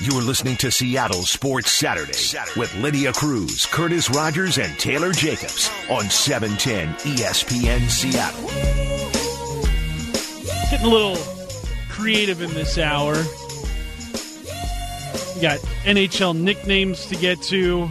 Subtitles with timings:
[0.00, 2.12] You're listening to Seattle Sports Saturday,
[2.56, 8.48] with Lydia Cruz, Curtis Rogers, and Taylor Jacobs on 710 ESPN Seattle.
[10.70, 11.16] Getting a little
[11.88, 13.14] creative in this hour.
[15.34, 17.90] We got NHL nicknames to get to.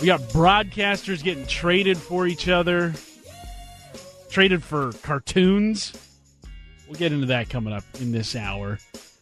[0.00, 2.94] We got broadcasters getting traded for each other,
[4.30, 5.92] traded for cartoons.
[6.86, 8.78] We'll get into that coming up in this hour.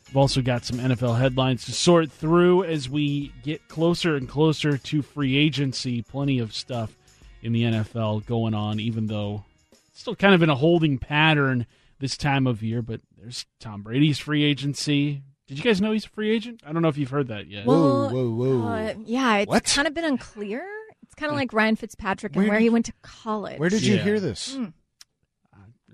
[0.08, 4.78] We've also got some NFL headlines to sort through as we get closer and closer
[4.78, 6.02] to free agency.
[6.02, 6.96] Plenty of stuff
[7.42, 11.66] in the NFL going on, even though it's still kind of in a holding pattern
[11.98, 12.82] this time of year.
[12.82, 15.22] But there's Tom Brady's free agency.
[15.48, 16.60] Did you guys know he's a free agent?
[16.66, 17.66] I don't know if you've heard that yet.
[17.66, 18.62] Well, whoa, whoa.
[18.66, 19.64] Uh, yeah, it's What?
[19.64, 20.64] kind of been unclear.
[21.02, 23.58] It's kind of like Ryan Fitzpatrick and Where where did- he went to college.
[23.58, 24.02] Where did you Yeah.
[24.02, 24.56] hear this?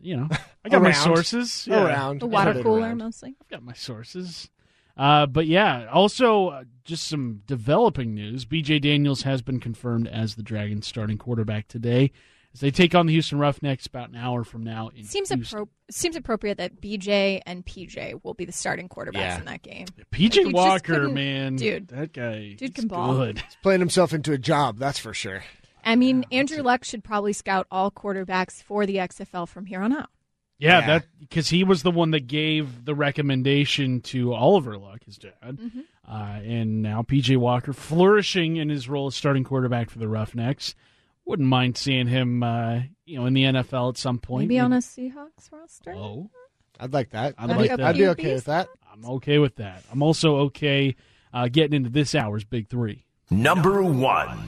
[0.02, 0.28] You know,
[0.64, 1.04] I got my Around.
[1.04, 1.66] sources.
[1.66, 1.84] Yeah.
[1.84, 2.20] Around.
[2.20, 2.98] the water heard cooler around.
[2.98, 3.34] mostly?
[3.40, 4.50] I've got my sources.
[4.96, 8.44] Uh, but yeah, also uh, just some developing news.
[8.44, 12.12] BJ Daniels has been confirmed as the Dragons starting quarterback today
[12.52, 14.90] as they take on the Houston Roughnecks about an hour from now.
[14.94, 15.60] In Seems Houston.
[15.60, 19.38] appro- seems appropriate that BJ and PJ will be the starting quarterbacks Yeah.
[19.38, 19.86] in that game.
[20.12, 21.88] PJ You just Walker, couldn't- man, dude.
[21.88, 23.14] that guy, Dude he's can ball.
[23.14, 23.38] good.
[23.38, 25.42] He's playing himself into a job, that's for sure.
[25.84, 29.92] I mean, Andrew Luck should probably scout all quarterbacks for the XFL from here on
[29.92, 30.10] out.
[30.58, 30.86] Yeah, Yeah.
[30.86, 35.32] that because he was the one that gave the recommendation to Oliver Luck, his dad,
[35.44, 35.80] Mm-hmm.
[36.08, 40.74] uh, and now PJ Walker flourishing in his role as starting quarterback for the Roughnecks.
[41.24, 44.48] Wouldn't mind seeing him, uh, you know, in the NFL at some point.
[44.48, 45.92] Maybe on a Seahawks roster.
[45.92, 46.30] Oh,
[46.80, 47.34] I'd like that.
[47.38, 47.80] I'd I'd, like be, that.
[47.80, 48.68] I'd be okay with that.
[48.92, 49.84] I'm okay with that.
[49.90, 50.94] I'm also okay
[51.32, 53.04] uh, getting into this hour's big three.
[53.30, 54.38] Number one.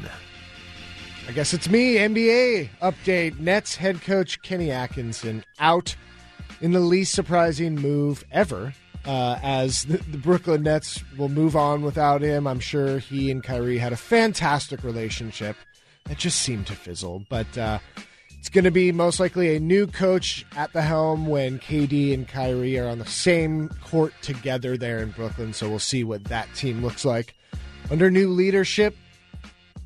[1.27, 1.97] I guess it's me.
[1.97, 3.39] NBA update.
[3.39, 5.97] Nets head coach Kenny Atkinson out
[6.61, 8.75] in the least surprising move ever.
[9.07, 13.43] Uh, as the, the Brooklyn Nets will move on without him, I'm sure he and
[13.43, 15.57] Kyrie had a fantastic relationship
[16.05, 17.25] that just seemed to fizzle.
[17.29, 17.79] But uh,
[18.39, 22.29] it's going to be most likely a new coach at the helm when KD and
[22.29, 25.55] Kyrie are on the same court together there in Brooklyn.
[25.55, 27.35] So we'll see what that team looks like
[27.91, 28.95] under new leadership.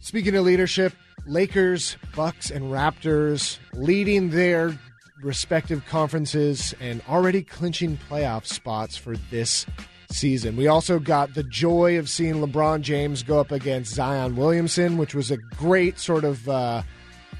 [0.01, 0.93] Speaking of leadership,
[1.29, 4.79] Lakers, Bucks, and Raptors leading their
[5.23, 9.67] respective conferences and already clinching playoff spots for this
[10.11, 10.57] season.
[10.57, 15.15] We also got the joy of seeing LeBron James go up against Zion Williamson, which
[15.15, 16.49] was a great sort of.
[16.49, 16.83] Uh,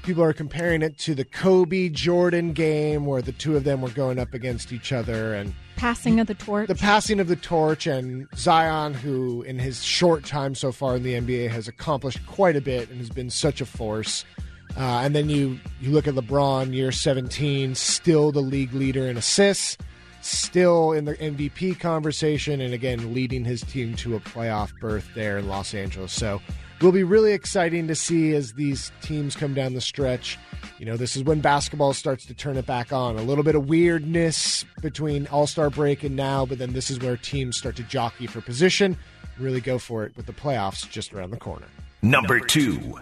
[0.03, 3.89] people are comparing it to the Kobe Jordan game where the two of them were
[3.89, 6.67] going up against each other and Passing of the torch.
[6.67, 11.03] the passing of the torch and Zion, who in his short time so far in
[11.03, 14.25] the NBA has accomplished quite a bit and has been such a force.
[14.75, 19.15] Uh, and then you you look at LeBron, year 17, still the league leader in
[19.15, 19.77] assists,
[20.21, 25.37] still in the MVP conversation, and again leading his team to a playoff berth there
[25.37, 26.11] in Los Angeles.
[26.11, 26.41] So
[26.81, 30.37] will be really exciting to see as these teams come down the stretch.
[30.77, 33.17] You know, this is when basketball starts to turn it back on.
[33.17, 36.99] A little bit of weirdness between All Star break and now, but then this is
[36.99, 38.97] where teams start to jockey for position,
[39.37, 41.65] really go for it with the playoffs just around the corner.
[42.01, 42.97] Number two.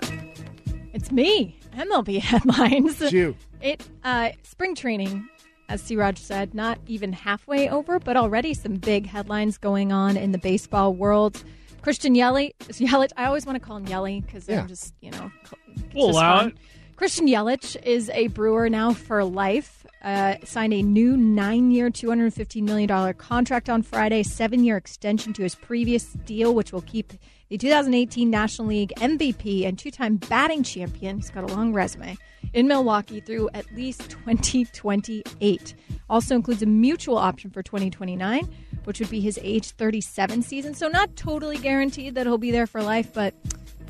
[0.94, 1.60] It's me.
[1.76, 3.00] MLB headlines.
[3.02, 3.36] It's you.
[3.62, 5.30] It uh, spring training,
[5.70, 5.96] as C.
[5.96, 10.38] Raj said, not even halfway over, but already some big headlines going on in the
[10.40, 11.44] baseball world.
[11.88, 13.12] Christian Yelich, Yelich.
[13.16, 14.59] I always want to call him Yelly because Yeah.
[14.64, 15.31] I'm just you know.
[15.42, 16.53] it's We'll allow it.
[16.98, 19.86] Christian Yelich is a Brewer now for life.
[20.03, 24.22] Uh, signed a new nine-year, two hundred fifteen million dollar contract on Friday.
[24.24, 27.14] Seven-year extension to his previous deal, which will keep
[27.48, 31.16] the 2018 National League MVP and two-time batting champion.
[31.18, 32.18] He's got a long resume
[32.54, 35.74] in Milwaukee through at least 2028.
[36.09, 38.48] Also includes a mutual option for 2029,
[38.88, 40.74] which would be his age 37 season.
[40.74, 43.34] So not totally guaranteed that he'll be there for life, but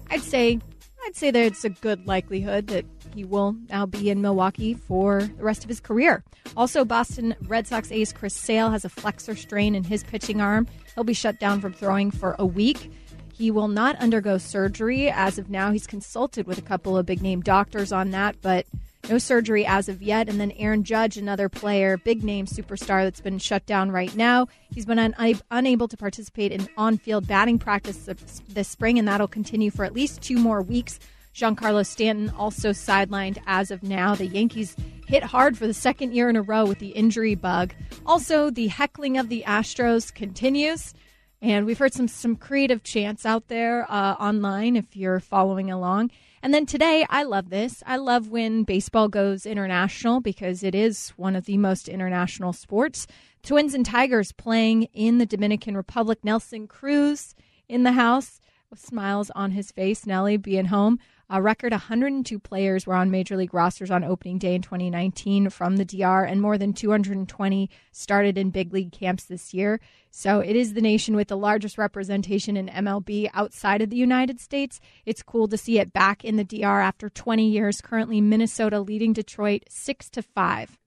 [0.10, 0.60] I'd say
[1.06, 5.44] I'd say there's a good likelihood that he will now be in Milwaukee for the
[5.44, 6.24] rest of his career.
[6.58, 10.68] Also, Boston Red Sox ace Chris Sale has a flexor strain in his pitching arm.
[10.96, 12.92] He'll be shut down from throwing for a week.
[13.34, 15.12] He will not undergo surgery.
[15.12, 18.66] As of now, he's consulted with a couple of big name doctors on that, but
[19.10, 20.30] no surgery as of yet.
[20.30, 24.48] And then Aaron Judge, another player, big name superstar that's been shut down right now.
[24.74, 25.16] He's been un-
[25.52, 29.94] unable to participate in on field batting practice this- spring, and that'll continue for at
[29.94, 31.00] least two more weeks.
[31.34, 34.16] Giancarlo Stanton also sidelined as of now.
[34.16, 34.76] The Yankees
[35.08, 37.74] hit hard for the second year in a row with the injury bug.
[38.08, 40.96] Also, the heckling of the Astros continues.
[41.40, 46.10] And we've heard some some creative chants out there uh, online if you're following along.
[46.48, 47.84] And then today, I love this.
[47.86, 53.06] I love when baseball goes international because it is one of the most international sports.
[53.44, 56.20] Twins and Tigers playing in the Dominican Republic.
[56.24, 57.36] Nelson Cruz
[57.68, 58.40] in the house
[58.70, 60.06] with smiles on his face.
[60.06, 61.00] Nelly being home.
[61.30, 65.76] A record 102 players were on major league rosters on opening day in 2019 from
[65.76, 69.82] the DR, and more than 220 started in big league camps this year.
[70.10, 74.40] So it is the nation with the largest representation in MLB outside of the United
[74.40, 74.80] States.
[75.06, 77.82] It's cool to see it back in the DR after 20 years.
[77.82, 80.78] Currently, Minnesota leading Detroit six to five.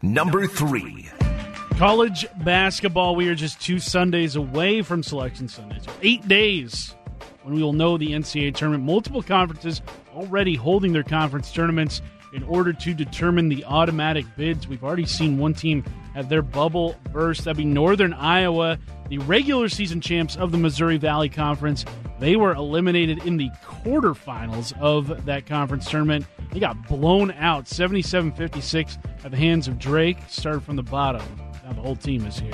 [0.00, 1.10] Number three.
[1.76, 5.84] College basketball, we are just two Sundays away from Selection Sundays.
[6.00, 6.94] Eight days
[7.44, 8.84] when we will know the NCAA tournament.
[8.84, 9.82] Multiple conferences
[10.14, 12.02] already holding their conference tournaments
[12.32, 14.66] in order to determine the automatic bids.
[14.66, 17.44] We've already seen one team have their bubble burst.
[17.44, 21.84] That'd be Northern Iowa, the regular season champs of the Missouri Valley Conference.
[22.18, 26.26] They were eliminated in the quarterfinals of that conference tournament.
[26.52, 30.18] They got blown out 77 56 at the hands of Drake.
[30.28, 31.22] Started from the bottom.
[31.64, 32.52] Now the whole team is here.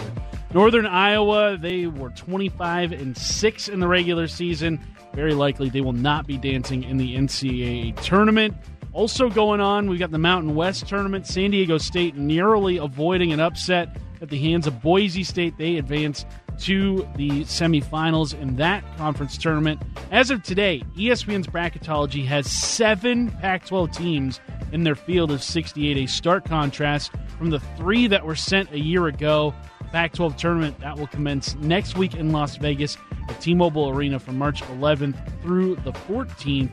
[0.53, 4.81] Northern Iowa, they were 25 and 6 in the regular season.
[5.15, 8.55] Very likely they will not be dancing in the NCAA tournament.
[8.93, 11.27] Also going on, we've got the Mountain West tournament.
[11.27, 15.57] San Diego State narrowly avoiding an upset at the hands of Boise State.
[15.57, 16.25] They advance
[16.61, 19.81] to the semifinals in that conference tournament.
[20.11, 24.41] As of today, ESPN's bracketology has seven Pac 12 teams
[24.73, 28.79] in their field of 68, a stark contrast from the three that were sent a
[28.79, 29.55] year ago.
[29.93, 32.97] Pac 12 tournament that will commence next week in Las Vegas
[33.29, 36.71] at T Mobile Arena from March 11th through the 14th.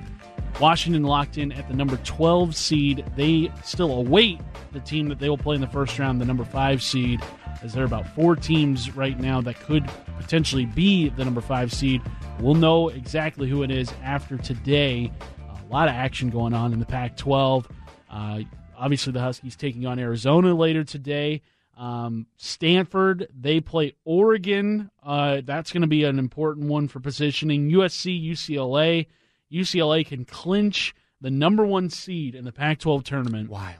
[0.59, 3.05] Washington locked in at the number 12 seed.
[3.15, 4.39] They still await
[4.71, 7.21] the team that they will play in the first round, the number 5 seed,
[7.63, 9.89] as there are about four teams right now that could
[10.19, 12.01] potentially be the number 5 seed.
[12.39, 15.11] We'll know exactly who it is after today.
[15.49, 17.67] A lot of action going on in the Pac 12.
[18.09, 18.41] Uh,
[18.77, 21.41] obviously, the Huskies taking on Arizona later today.
[21.77, 24.89] Um, Stanford, they play Oregon.
[25.03, 27.69] Uh, that's going to be an important one for positioning.
[27.69, 29.07] USC, UCLA.
[29.51, 33.49] UCLA can clinch the number one seed in the Pac 12 tournament.
[33.49, 33.77] Wild.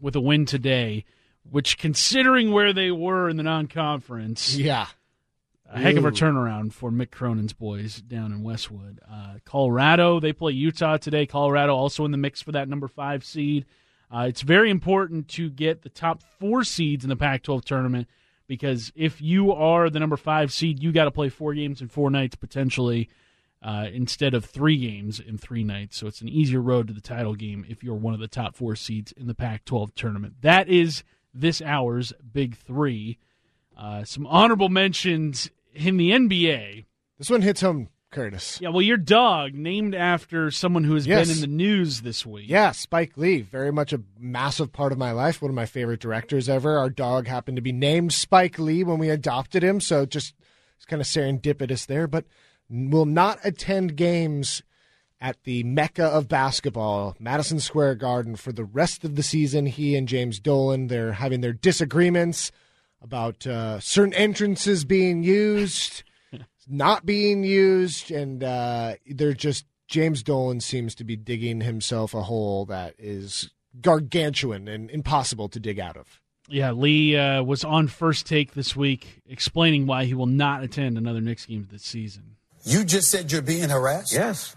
[0.00, 1.04] With a win today,
[1.48, 4.86] which, considering where they were in the non conference, yeah.
[5.68, 9.00] A heck of a turnaround for Mick Cronin's boys down in Westwood.
[9.10, 11.26] Uh, Colorado, they play Utah today.
[11.26, 13.66] Colorado also in the mix for that number five seed.
[14.14, 18.08] Uh, it's very important to get the top four seeds in the Pac 12 tournament
[18.46, 21.88] because if you are the number five seed, you got to play four games in
[21.88, 23.08] four nights potentially
[23.62, 25.96] uh, instead of three games in three nights.
[25.96, 28.54] So it's an easier road to the title game if you're one of the top
[28.54, 30.34] four seeds in the Pac 12 tournament.
[30.42, 31.02] That is
[31.34, 33.18] this hour's big three.
[33.76, 36.84] Uh, some honorable mentions in the NBA.
[37.18, 38.58] This one hits home Curtis.
[38.60, 41.26] Yeah, well, your dog, named after someone who has Yes.
[41.28, 42.48] been in the news this week.
[42.48, 45.42] Yeah, Spike Lee, very much a massive part of my life.
[45.42, 46.78] One of my favorite directors ever.
[46.78, 50.34] Our dog happened to be named Spike Lee when we adopted him, so just
[50.76, 52.06] it's kind of serendipitous there.
[52.06, 52.24] But
[52.70, 54.62] will not attend games
[55.20, 59.66] at the mecca of basketball, Madison Square Garden, for the rest of the season.
[59.66, 62.52] He and James Dolan they're having their disagreements
[63.02, 66.02] about uh, certain entrances being used,
[66.66, 72.22] not being used, and uh, they're just James Dolan seems to be digging himself a
[72.22, 76.20] hole that is gargantuan and impossible to dig out of.
[76.48, 80.96] Yeah, Lee uh, was on first take this week explaining why he will not attend
[80.96, 82.36] another Knicks game this season.
[82.64, 84.12] You just said you're being harassed?
[84.12, 84.56] Yes.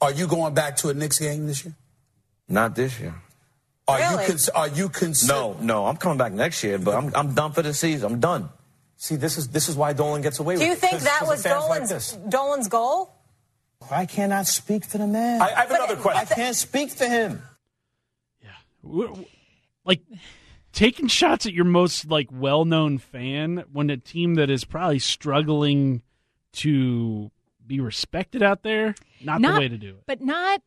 [0.00, 1.74] Are you going back to a Knicks game this year?
[2.48, 3.14] Not this year.
[3.86, 4.22] Are Really?
[4.24, 7.34] you cons- are you consider- No, no, I'm coming back next year, but I'm I'm
[7.34, 8.12] done for the season.
[8.12, 8.48] I'm done.
[9.00, 10.64] See, this is this is why Dolan gets away Do with it.
[10.66, 12.12] Do you think that was of fans like Dolan's.
[12.28, 13.14] Dolan's goal?
[13.90, 15.40] I cannot speak for the man.
[15.40, 16.26] I, I have another question.
[16.30, 17.40] I can't speak for him.
[18.82, 19.26] W- w-
[19.84, 20.00] Like
[20.72, 26.02] taking shots at your most like well-known fan when a team that is probably struggling
[26.54, 27.30] to
[27.64, 30.02] be respected out there, not, the way to do it.
[30.06, 30.60] But not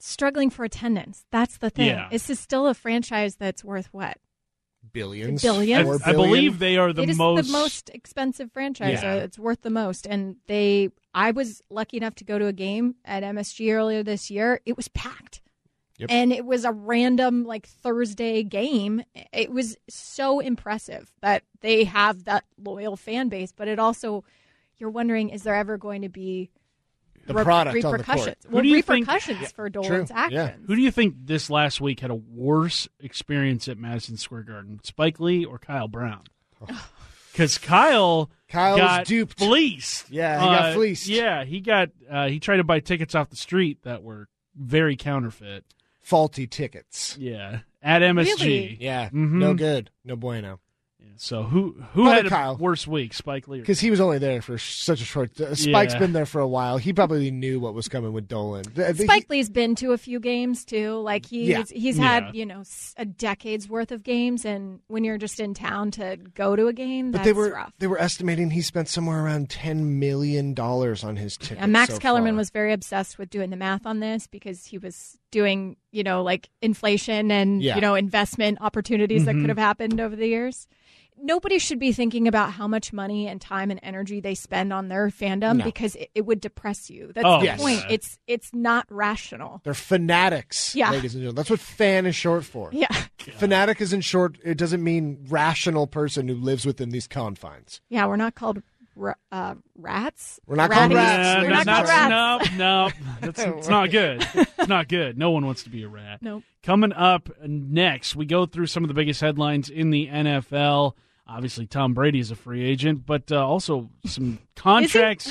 [0.00, 1.26] struggling for attendance.
[1.30, 1.86] That's the thing.
[1.88, 2.08] Yeah.
[2.10, 4.16] This is still a franchise that's worth what?
[4.92, 5.42] Billions.
[5.42, 5.84] Billions?
[5.84, 6.30] Four I billion?
[6.30, 9.02] believe they are the it is most, the most expensive franchise.
[9.02, 9.14] Yeah.
[9.14, 10.06] It's worth the most.
[10.06, 14.30] And they, I was lucky enough to go to a game at MSG earlier this
[14.30, 14.60] year.
[14.64, 15.42] It was packed.
[15.98, 16.10] Yep.
[16.12, 19.02] And it was a random like Thursday game.
[19.32, 24.24] It was so impressive that they have that loyal fan base, but it also
[24.76, 26.50] you're wondering is there ever going to be
[27.28, 28.24] the re- product on the repercussions?
[28.42, 28.52] court.
[28.52, 30.42] Well, do you think- repercussions for Dolan's True, yeah.
[30.44, 30.66] actions.
[30.66, 34.80] Who do you think this last week had a worse experience at Madison Square Garden,
[34.82, 36.22] Spike Lee or Kyle Brown?
[37.32, 39.38] Because Kyle Kyle was got duped.
[39.38, 40.10] fleeced.
[40.10, 41.06] Yeah, he got Uh, fleeced.
[41.06, 44.96] Yeah, he got uh, he tried to buy tickets off the street that were very
[44.96, 45.64] counterfeit.
[46.02, 47.16] Faulty tickets.
[47.16, 48.40] Yeah, at MSG.
[48.40, 48.76] Really?
[48.80, 49.32] Yeah, Mhm.
[49.34, 50.58] no good, no bueno.
[51.16, 52.56] So who who Probably had a Kyle.
[52.56, 53.60] worse week, Spike Lee?
[53.60, 55.40] Because he was only there for such a short.
[55.40, 55.98] Uh, Spike's Yeah.
[55.98, 56.78] been there for a while.
[56.78, 58.64] He probably knew what was coming with Dolan.
[58.64, 60.94] Th- th- Spike Lee's been to a few games too.
[61.00, 61.62] Like he's Yeah.
[61.70, 62.04] he's Yeah.
[62.26, 65.90] had you know s- a decade's worth of games, and when you're just in town
[65.92, 67.72] to go to a game, But that's they were rough.
[67.78, 71.60] they were estimating he spent somewhere around ten million dollars on his tickets.
[71.60, 72.38] And Max so Kellerman far.
[72.38, 76.22] was very obsessed with doing the math on this because he was doing, you know,
[76.22, 77.74] like inflation and, Yeah.
[77.74, 80.66] you know, investment opportunities that could have happened over the years.
[81.22, 84.88] Nobody should be thinking about how much money and time and energy they spend on
[84.88, 85.64] their fandom No.
[85.64, 87.12] because it, it would depress you.
[87.14, 87.60] That's Oh, the Yes.
[87.60, 87.82] point.
[87.90, 89.60] It's it's not rational.
[89.64, 90.90] They're fanatics, Yeah.
[90.90, 91.36] ladies and gentlemen.
[91.36, 92.70] That's what fan is short for.
[92.72, 92.88] Yeah.
[93.36, 94.38] Fanatic isn't short.
[94.44, 97.80] It doesn't mean rational person who lives within these confines.
[97.90, 98.62] Yeah, we're not called
[98.96, 100.40] ra- uh, rats.
[100.46, 102.50] We're not called rats, Yeah, We're ladies not called rats.
[102.56, 104.26] No, no, that's it's not good.
[104.34, 105.18] It's not good.
[105.18, 106.20] No one wants to be a rat.
[106.22, 106.42] Nope.
[106.62, 110.94] Coming up next, we go through some of the biggest headlines in the NFL.
[111.28, 115.30] Obviously, Tom Brady is a free agent, but uh, also some contracts.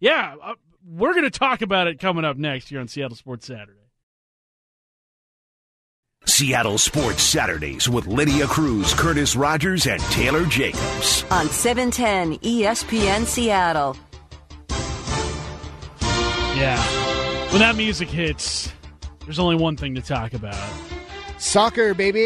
[0.00, 3.46] Yeah, uh, we're going to talk about it coming up next here on Seattle Sports
[3.46, 3.72] Saturday.
[6.26, 11.24] Seattle Sports Saturdays with Lydia Cruz, Curtis Rogers, and Taylor Jacobs.
[11.30, 13.96] on E 710 ESPN Seattle.
[16.56, 16.82] Yeah.
[17.52, 18.72] When that music hits,
[19.24, 20.56] there's only one thing to talk about.
[21.38, 22.20] Soccer, baby.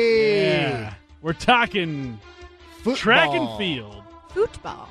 [0.47, 0.95] Yeah.
[1.21, 2.19] We're talking
[2.83, 2.97] Football.
[2.97, 4.03] track and field.
[4.31, 4.89] Football.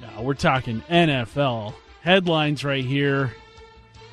[0.00, 3.32] No, we're talking NFL headlines right here.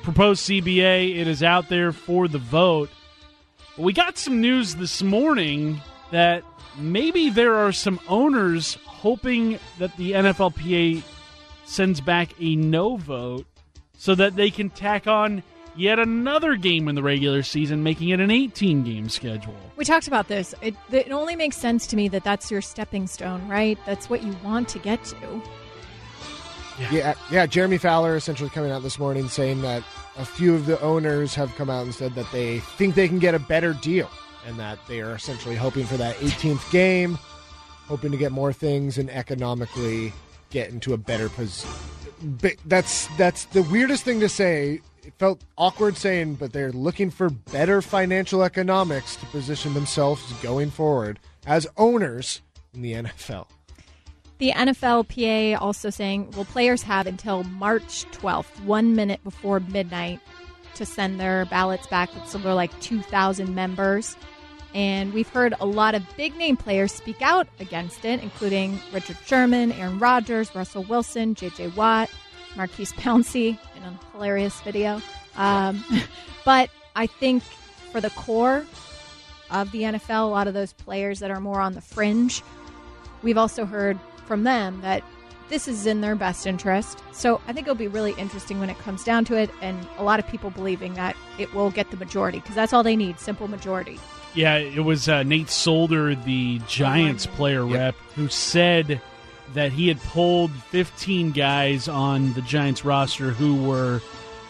[0.02, 2.90] Proposed CBA, it is out there for the vote.
[3.78, 6.42] We got some news this morning that
[6.78, 11.02] maybe there are some owners hoping that the NFLPA
[11.64, 13.46] sends back a no vote
[13.98, 15.42] so that they can tack on
[15.76, 19.54] yet another game in the regular season, making it an 18 game schedule.
[19.76, 20.54] We talked about this.
[20.62, 23.78] It, it only makes sense to me that that's your stepping stone, right?
[23.86, 25.42] That's what you want to get to.
[26.90, 27.46] Yeah, yeah.
[27.46, 29.82] Jeremy Fowler essentially coming out this morning saying that
[30.18, 33.18] a few of the owners have come out and said that they think they can
[33.18, 34.10] get a better deal
[34.46, 37.18] and that they are essentially hoping for that 18th game,
[37.88, 40.12] hoping to get more things and economically
[40.50, 41.70] get into a better position.
[42.64, 44.80] That's that's the weirdest thing to say.
[45.06, 50.68] It felt awkward saying, but they're looking for better financial economics to position themselves going
[50.70, 52.42] forward as owners
[52.74, 53.46] in the NFL.
[54.38, 60.18] The NFLPA also saying, well, players have until March 12th, one minute before midnight,
[60.74, 62.10] to send their ballots back.
[62.16, 64.16] It's somewhere like 2,000 members.
[64.74, 69.18] And we've heard a lot of big name players speak out against it, including Richard
[69.24, 72.10] Sherman, Aaron Rodgers, Russell Wilson, JJ Watt,
[72.56, 75.00] Maurkice Pouncey a hilarious video.
[75.36, 75.84] Um,
[76.44, 77.42] but I think
[77.92, 78.64] for the core
[79.50, 82.42] of the NFL, a lot of those players that are more on the fringe,
[83.22, 85.02] we've also heard from them that
[85.48, 87.02] this is in their best interest.
[87.12, 90.02] So I think it'll be really interesting when it comes down to it, and a
[90.02, 93.18] lot of people believing that it will get the majority because that's all they need
[93.20, 93.98] simple majority.
[94.34, 99.00] Yeah, it was uh, Nate Solder, the Giants player rep, who said
[99.54, 104.00] that he had pulled 15 guys on the Giants roster who were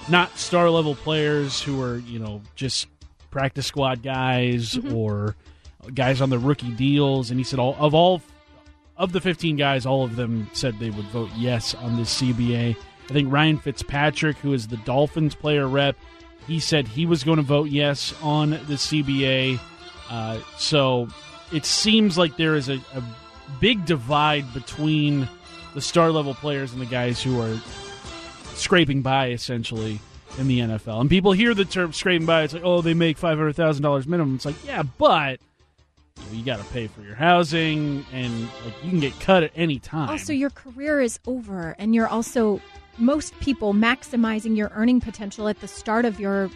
[0.08, 2.86] not star level players, who were, you know, just
[3.30, 5.36] practice squad guys or
[5.94, 7.30] guys on the rookie deals.
[7.30, 8.22] And he said, all, of all
[8.96, 12.76] of the 15 guys, all of them said they would vote yes on this CBA.
[13.08, 15.96] I think Ryan Fitzpatrick, who is the Dolphins player rep,
[16.46, 19.60] he said he was going to vote yes on the CBA.
[20.08, 21.08] Uh, so
[21.52, 23.02] it seems like there is a, a
[23.60, 25.28] big divide between
[25.74, 27.60] the star level players and the guys who are
[28.54, 30.00] scraping by essentially
[30.38, 31.00] in the NFL.
[31.00, 33.82] And people hear the term scraping by, it's like, oh, they make five hundred thousand
[33.82, 34.36] dollars minimum.
[34.36, 35.40] It's like, yeah, but
[36.16, 39.42] you, know, you got to pay for your housing, and like you can get cut
[39.42, 40.08] at any time.
[40.08, 42.60] Also, your career is over, and you're also
[42.98, 46.50] most people maximizing your earning potential at the start of your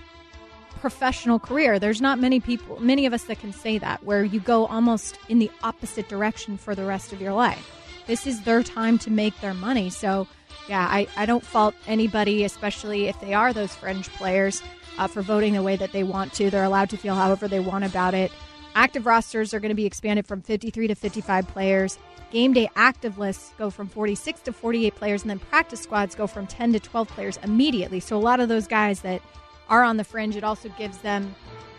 [0.80, 1.78] professional career.
[1.78, 5.18] There's not many people, many of us that can say that, where you go almost
[5.28, 7.70] in the opposite direction for the rest of your life.
[8.06, 9.90] This is their time to make their money.
[9.90, 10.26] So,
[10.68, 14.62] yeah, I, I don't fault anybody, especially if they are those fringe players,
[14.99, 16.50] uh, for voting the way that they want to.
[16.50, 18.32] They're allowed to feel however they want about it.
[18.75, 21.99] Active rosters are going to be expanded from 53 to 55 players.
[22.30, 26.26] Game day active lists go from 46 to 48 players, and then practice squads go
[26.26, 27.99] from 10 to 12 players immediately.
[28.00, 29.20] So, a lot of those guys that
[29.70, 31.34] are on the fringe, it also gives them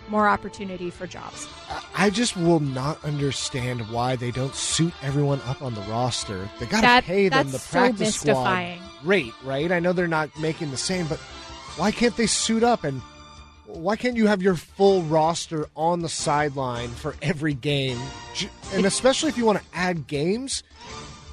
[0.10, 1.48] more opportunity for jobs.
[1.96, 6.50] I just will not understand why they don't suit everyone up on the roster.
[6.60, 9.72] They got to pay them the so practice squad rate, right?
[9.72, 11.20] I know they're not making the same, but
[11.78, 13.02] why can't they suit up and
[13.66, 18.00] why can't you have your full roster on the sideline for every game?
[18.74, 20.64] And especially if you want to add games,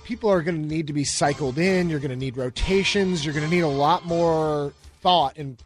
[0.05, 1.91] people are going to need to be cycled in.
[1.91, 3.25] You're going to need rotations.
[3.25, 5.57] You're going to need a lot more thought and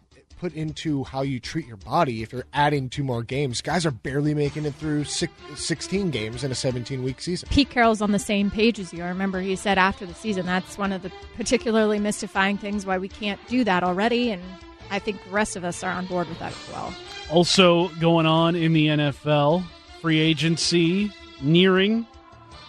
[0.42, 3.60] put into how you treat your body if you're adding two more games.
[3.60, 7.48] Guys are barely making it through six, 16 games in a 17 week season.
[7.48, 9.04] Pete Carroll's on the same page as you.
[9.04, 12.98] I remember he said after the season that's one of the particularly mystifying things why
[12.98, 14.42] we can't do that already, and
[14.90, 16.92] I think the rest of us are on board with that as well.
[17.30, 19.62] Also going on in the NFL,
[20.00, 22.04] free agency nearing.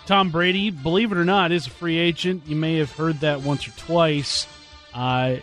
[0.05, 2.43] Tom Brady, believe it or not, is a free agent.
[2.45, 4.45] You may have heard that once or twice.
[4.93, 5.37] Uh,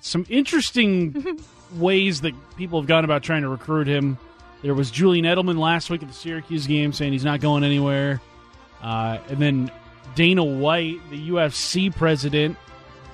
[0.00, 1.38] some interesting
[1.74, 4.18] ways that people have gone about trying to recruit him.
[4.62, 8.20] There was Julian Edelman last week at the Syracuse game saying he's not going anywhere.
[8.82, 9.70] Uh, and then
[10.14, 12.56] Dana White, the UFC president,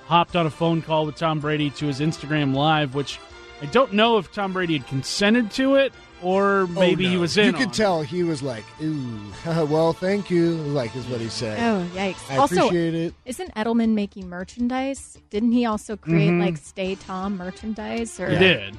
[0.06, 3.18] hopped on a phone call with Tom Brady to his Instagram Live, which
[3.60, 7.36] I don't know if Tom Brady had consented to it or maybe Oh, he was
[7.36, 7.46] in.
[7.46, 7.74] You could on it.
[7.74, 11.58] tell he was like, "Ooh, well, thank you." Like is what he said.
[11.58, 12.16] Oh, yikes.
[12.30, 13.14] I also, appreciate it.
[13.24, 15.18] isn't Edelman making merchandise?
[15.30, 16.40] Didn't he also create Mhm.
[16.44, 18.18] like Stay Tom merchandise?
[18.20, 18.76] Or He did.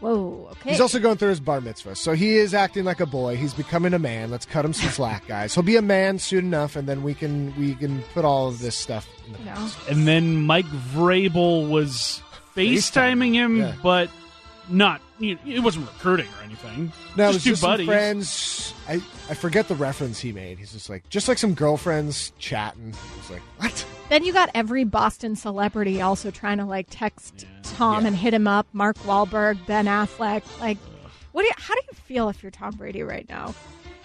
[0.00, 0.70] Whoa, okay.
[0.70, 3.34] He's also going through his bar mitzvah, so he is acting like a boy.
[3.36, 4.30] He's becoming a man.
[4.30, 5.52] Let's cut him some slack, guys.
[5.54, 8.60] He'll be a man soon enough, and then we can we can put all of
[8.60, 9.08] this stuff.
[9.26, 9.54] In the you know.
[9.54, 9.76] past.
[9.90, 12.22] And then Mike Vrabel was
[12.56, 13.72] FaceTiming him, Yeah.
[13.82, 14.08] but
[14.68, 15.00] not.
[15.18, 16.92] You know, it wasn't recruiting or anything.
[17.16, 17.86] No, it just was two just some buddies.
[17.86, 18.74] friends.
[18.88, 18.94] I,
[19.28, 20.58] I forget the reference he made.
[20.58, 22.94] He's just like just like some girlfriends chatting.
[23.16, 23.86] He's like, what?
[24.08, 28.08] Then you got every Boston celebrity also trying to like text Tom Yeah.
[28.08, 28.66] and hit him up.
[28.72, 30.42] Mark Wahlberg, Ben Affleck.
[30.60, 30.78] Like,
[31.32, 31.42] what?
[31.42, 33.54] Do you, how do you feel if you're Tom Brady right now?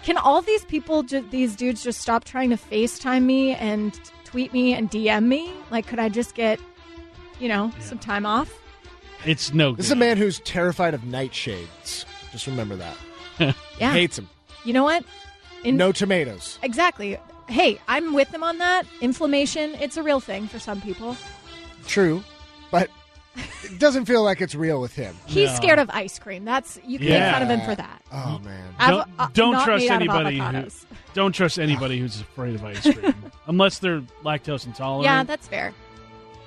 [0.02, 4.52] Can all these people, ju- these dudes, just stop trying to FaceTime me and tweet
[4.52, 5.50] me and DM me?
[5.70, 6.60] Like, could I just get,
[7.40, 8.52] you know, some time off?
[9.26, 9.70] It's no.
[9.72, 9.78] Good.
[9.78, 12.04] This is a man who's terrified of nightshades.
[12.32, 12.96] Just remember that.
[13.80, 13.92] Yeah.
[13.92, 14.28] Hates him.
[14.64, 15.04] You know what?
[15.64, 16.58] In- No tomatoes.
[16.62, 17.18] Exactly.
[17.48, 18.86] Hey, I'm with them on that.
[19.00, 21.16] Inflammation, it's a real thing for some people.
[21.86, 22.22] True,
[22.70, 22.88] but
[23.64, 25.14] it doesn't feel like it's real with him.
[25.26, 25.56] He's No.
[25.56, 26.44] scared of ice cream.
[26.44, 27.20] That's you can Yeah.
[27.20, 28.02] make fun of him for that.
[28.12, 28.74] Oh man.
[28.78, 30.38] Av- Don't, uh, don't not trust made out of anybody.
[30.38, 30.84] Who, avocados.
[31.14, 33.14] don't trust anybody who's afraid of ice cream,
[33.48, 35.04] unless they're lactose intolerant.
[35.04, 35.74] Yeah, that's fair.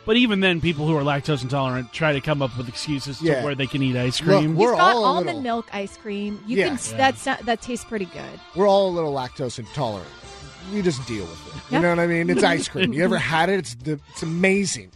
[0.07, 3.41] But even then, people who are lactose intolerant try to come up with excuses Yeah.
[3.41, 4.55] to where they can eat ice Look, cream.
[4.55, 6.39] We're He's got all a almond little- milk ice cream.
[6.47, 6.67] You Yeah.
[6.69, 6.97] can Yeah.
[6.97, 8.39] that sa- that tastes pretty good.
[8.55, 10.09] We're all a little lactose intolerant.
[10.73, 11.61] We just deal with it.
[11.69, 11.77] Yeah.
[11.77, 12.29] You know what I mean?
[12.31, 12.91] It's ice cream.
[12.91, 13.59] You ever had it?
[13.59, 14.89] It's the, it's amazing.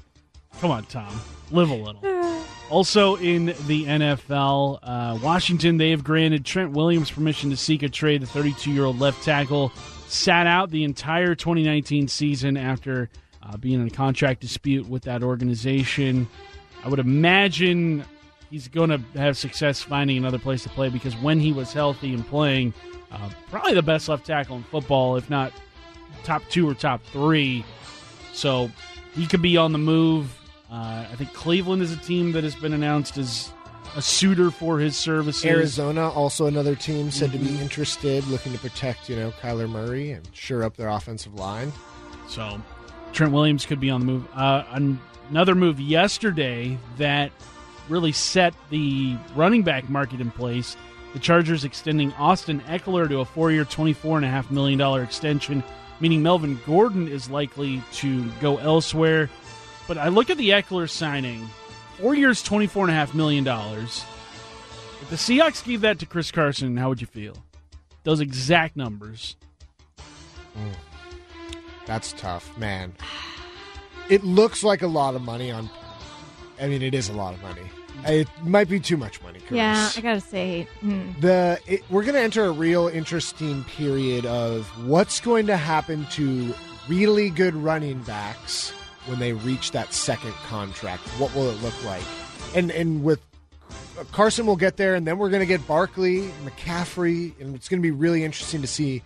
[0.60, 1.08] Come on, Tom.
[1.52, 2.02] Live a little.
[2.70, 7.90] Also in the NFL, uh, Washington, they have granted Trent Williams permission to seek a
[7.90, 8.22] trade.
[8.22, 9.74] The 32 year old left tackle
[10.08, 13.10] sat out the entire 2019 season after
[13.44, 16.28] uh, being in a contract dispute with that organization.
[16.84, 18.04] I would imagine
[18.50, 22.14] he's going to have success finding another place to play because when he was healthy
[22.14, 22.74] and playing,
[23.12, 25.52] uh, probably the best left tackle in football, if not
[26.24, 27.64] top two or top three.
[28.34, 28.72] So
[29.14, 30.38] he could be on the move.
[30.72, 33.52] Uh, I think Cleveland is a team that has been announced as
[33.98, 35.46] a suitor for his services.
[35.46, 37.58] Arizona, also another team said to Mm-hmm.
[37.58, 41.74] be interested, looking to protect, you know, Kyler Murray and shore up their offensive line.
[42.30, 42.62] So
[43.14, 44.28] Trent Williams could be on the move.
[44.34, 44.64] Uh,
[45.30, 47.32] another move yesterday that
[47.90, 50.78] really set the running back market in place.
[51.14, 55.62] The Chargers extending Austin Ekeler to a four-year, twenty-four and a half million dollar extension,
[56.00, 59.30] meaning Melvin Gordon is likely to go elsewhere.
[59.88, 61.50] But I look at the Eckler signing,
[61.98, 64.06] four years, twenty-four and a half million dollars.
[65.02, 67.36] If the Seahawks gave that to Chris Carson, how would you feel?
[68.04, 69.36] Those exact numbers.
[71.86, 72.94] That's tough, man.
[74.10, 75.70] It looks like a lot of money on.
[76.60, 77.64] I mean, it is a lot of money.
[78.06, 79.40] It might be too much money.
[79.40, 79.58] Curtis.
[79.58, 81.12] Yeah, I gotta say, hmm.
[81.20, 86.06] the it, we're going to enter a real interesting period of what's going to happen
[86.12, 86.54] to
[86.88, 88.72] really good running backs
[89.06, 91.04] when they reach that second contract.
[91.20, 92.04] What will it look like?
[92.56, 93.20] And and with
[94.12, 97.80] Carson, we'll get there, and then we're going to get Barkley, McCaffrey, and it's going
[97.80, 99.04] to be really interesting to see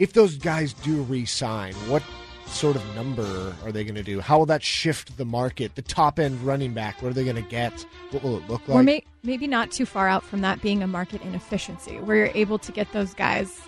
[0.00, 1.74] if those guys do re-sign.
[1.86, 2.02] What
[2.46, 4.18] sort of number are they going to do?
[4.18, 5.76] How will that shift the market?
[5.76, 7.86] The top end running back, what are they going to get?
[8.10, 8.78] What will it look like?
[8.78, 12.30] Or may- maybe not too far out from that being a market inefficiency where you're
[12.34, 13.60] able to get those guys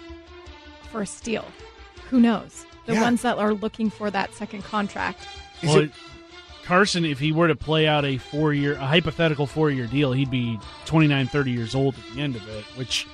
[0.90, 1.47] for a steal.
[2.11, 2.66] Who knows?
[2.87, 3.03] The Yeah.
[3.03, 5.21] ones that are looking for that second contract.
[5.62, 5.92] Is well, it-
[6.64, 10.12] Carson, if he were to play out a four year, a hypothetical four year deal,
[10.12, 13.07] he'd be 29, 30 years old at the end of it, which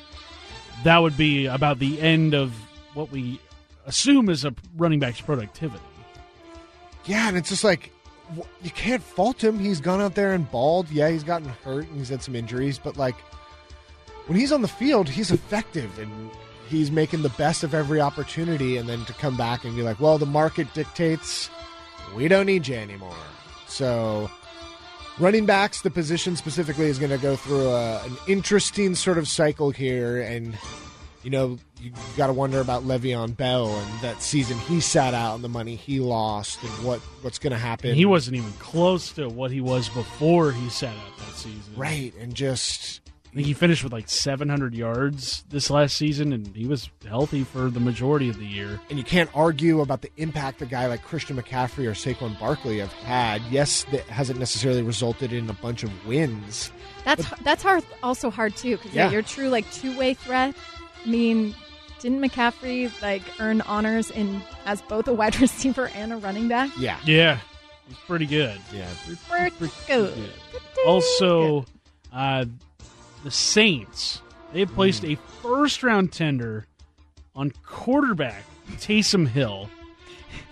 [0.85, 2.53] that would be about the end of
[2.95, 3.41] what we
[3.87, 5.85] assume is a running back's productivity.
[7.05, 7.93] Yeah, and it's just like
[8.63, 9.59] you can't fault him.
[9.59, 10.91] He's gone out there and balled.
[10.91, 13.17] Yeah, he's gotten hurt and he's had some injuries, but like
[14.27, 16.31] when he's on the field, he's effective and
[16.69, 18.77] he's making the best of every opportunity.
[18.77, 21.49] And then to come back and be like, well, the market dictates
[22.15, 23.17] we don't need you anymore.
[23.67, 24.31] So,
[25.19, 29.29] running backs, the position specifically, is going to go through a, an interesting sort of
[29.29, 30.21] cycle here.
[30.21, 30.57] And,
[31.23, 35.35] you know, you got to wonder about Le'Veon Bell and that season he sat out
[35.35, 37.95] and the money he lost and what, what's going to happen.
[37.95, 41.75] He wasn't even close to what he was before he sat out that season.
[41.77, 42.15] Right.
[42.21, 43.01] And just.
[43.31, 47.45] I think he finished with like 700 yards this last season, and he was healthy
[47.45, 48.81] for the majority of the year.
[48.89, 52.79] And you can't argue about the impact a guy like Christian McCaffrey or Saquon Barkley
[52.79, 53.43] have had.
[53.51, 56.73] Yes, that hasn't necessarily resulted in a bunch of wins.
[57.05, 57.85] That's that's hard.
[58.03, 59.11] Also hard too because Yeah.
[59.11, 60.55] you're true like two way threat.
[61.09, 61.55] I mean,
[62.01, 66.71] didn't McCaffrey like earn honors in as both a wide receiver and a running back?
[66.79, 66.99] Yeah.
[67.07, 67.39] Yeah,
[67.89, 68.61] he's pretty good.
[68.71, 68.87] Yeah.
[69.31, 70.31] Pretty good.
[70.87, 71.65] Also,
[72.13, 72.45] uh,
[73.25, 74.21] the Saints
[74.53, 76.67] they have placed a first round tender
[77.35, 78.45] on quarterback
[78.77, 79.71] Taysom Hill.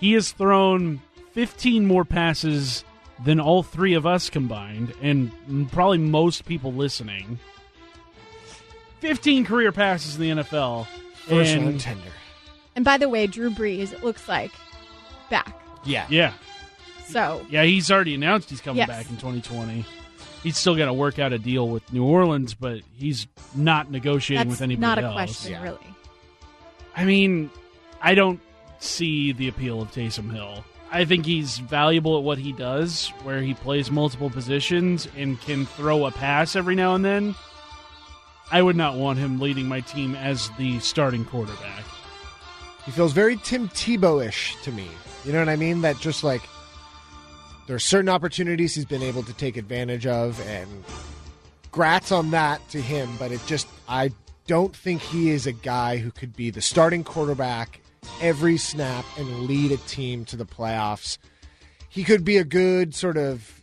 [0.00, 2.82] He has thrown 15 more passes
[3.22, 5.30] than all three of us combined, and
[5.70, 7.38] probably most people listening.
[9.00, 10.86] 15 career passes in the NFL.
[11.26, 12.02] First and- round tender.
[12.74, 14.52] And by the way, Drew Brees, it looks like
[15.30, 15.54] back.
[15.84, 16.06] Yeah.
[16.10, 16.32] Yeah,
[17.06, 18.88] So yeah, he's already announced he's coming Yes.
[18.88, 19.84] back in 2020.
[20.42, 24.48] He's still got to work out a deal with New Orleans, but he's not negotiating
[24.48, 25.12] that's with anybody not a else.
[25.14, 25.62] question, Yeah.
[25.62, 25.78] really.
[26.96, 27.50] I mean,
[28.02, 28.40] I don't
[28.78, 30.64] see the appeal of Taysom Hill.
[30.92, 35.66] I think he's valuable at what he does, where he plays multiple positions and can
[35.66, 37.34] throw a pass every now and then.
[38.50, 41.84] I would not want him leading my team as the starting quarterback.
[42.84, 44.88] He feels very Tim Tebow ish to me.
[45.24, 45.80] You know what I mean?
[45.80, 46.42] That just like
[47.66, 50.84] there are certain opportunities he's been able to take advantage of, and
[51.72, 53.08] grats on that to him.
[53.18, 54.12] But it just, I
[54.46, 57.80] don't think he is a guy who could be the starting quarterback
[58.20, 61.18] every snap and lead a team to the playoffs.
[61.88, 63.62] He could be a good sort of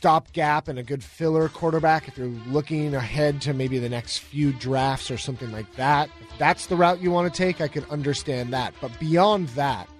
[0.00, 4.50] stopgap and a good filler quarterback if you're looking ahead to maybe the next few
[4.54, 6.08] drafts or something like that.
[6.22, 8.72] If that's the route you want to take, I could understand that.
[8.80, 9.90] But beyond that,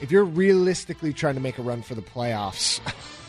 [0.00, 2.80] if you're realistically trying to make a run for the playoffs,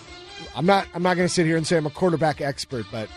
[0.55, 3.07] I'm not I'm not going to sit here and say I'm a quarterback expert, but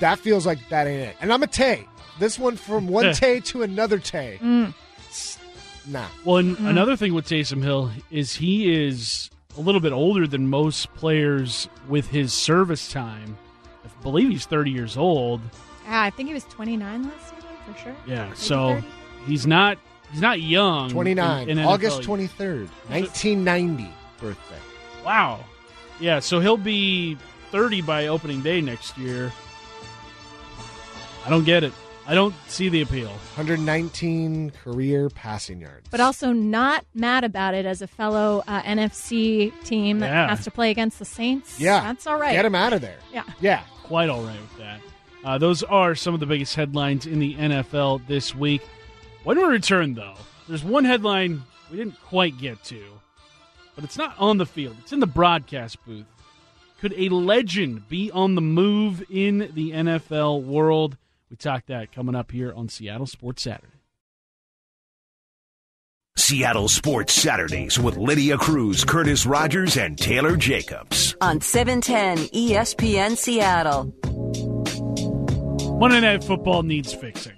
[0.00, 1.16] that feels like that ain't it.
[1.20, 1.86] And I'm a Tay.
[2.18, 4.40] This one from one Tay to another Tay.
[4.42, 4.70] Mm.
[4.98, 5.38] It's-
[5.86, 6.06] Nah.
[6.24, 10.48] Well, and another thing with Taysom Hill is he is a little bit older than
[10.48, 13.36] most players with his service time.
[13.84, 15.40] I believe he's 30 years old.
[15.84, 17.96] Yeah, I think he was 29 last year for sure.
[18.06, 18.86] Yeah, Maybe so 30.
[19.26, 19.78] he's not
[20.12, 20.90] he's not young.
[20.90, 21.48] 29.
[21.48, 23.88] in- in August 23rd, 1990
[24.20, 24.54] birthday.
[25.04, 25.44] Wow.
[25.98, 27.16] Yeah, so he'll be
[27.50, 29.32] 30 by opening day next year.
[31.26, 31.72] I don't get it.
[32.06, 33.08] I don't see the appeal.
[33.36, 35.88] 119 career passing yards.
[35.90, 40.28] But also not mad about it as a fellow uh, NFC team that Yeah.
[40.28, 41.60] has to play against the Saints.
[41.60, 42.32] yeah, That's all right.
[42.32, 42.98] Get him out of there.
[43.12, 43.22] Yeah.
[43.40, 43.62] Yeah.
[43.84, 44.80] Quite all right with that.
[45.24, 48.62] Uh, those are some of the biggest headlines in the NFL this week.
[49.24, 50.14] When we return, though,
[50.48, 52.82] there's one headline we didn't quite get to,
[53.74, 56.06] but it's not on the field, it's in the broadcast booth.
[56.80, 60.96] Could a legend be on the move in the NFL world?
[61.30, 63.74] We talk that coming up here on Seattle Sports Saturday.
[66.16, 71.16] Seattle Sports Saturdays with Lydia Cruz, Curtis Rogers, and Taylor Jacobs.
[71.20, 73.94] On 710 ESPN Seattle.
[75.78, 77.32] Monday Night Football needs fixing.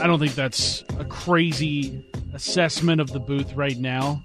[0.00, 4.24] I don't think that's a crazy assessment of the booth right now.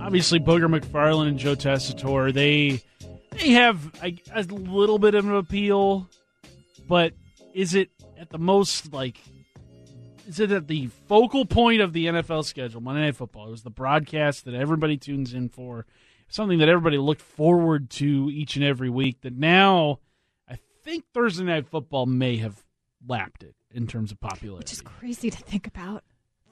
[0.00, 2.80] Obviously, Booger McFarland and Joe Tessitore, they
[3.32, 6.08] they have a, a little bit of an appeal,
[6.86, 7.14] but
[7.54, 9.18] is it at the most like
[10.26, 12.80] is it at the focal point of the NFL schedule?
[12.80, 13.48] Monday Night Football.
[13.48, 15.86] It was the broadcast that everybody tunes in for,
[16.28, 19.20] something that everybody looked forward to each and every week.
[19.22, 20.00] That now,
[20.48, 22.64] I think Thursday Night Football may have
[23.06, 24.64] lapped it in terms of popularity.
[24.64, 26.02] Which is crazy to think about.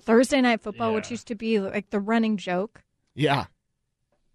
[0.02, 2.84] Thursday night football, which used to be like the running joke.
[3.14, 3.46] Yeah.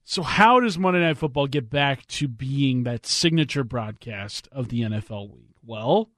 [0.04, 4.82] So, how does Monday Night Football get back to being that signature broadcast of the
[4.82, 5.49] NFL week?
[5.70, 6.10] Well,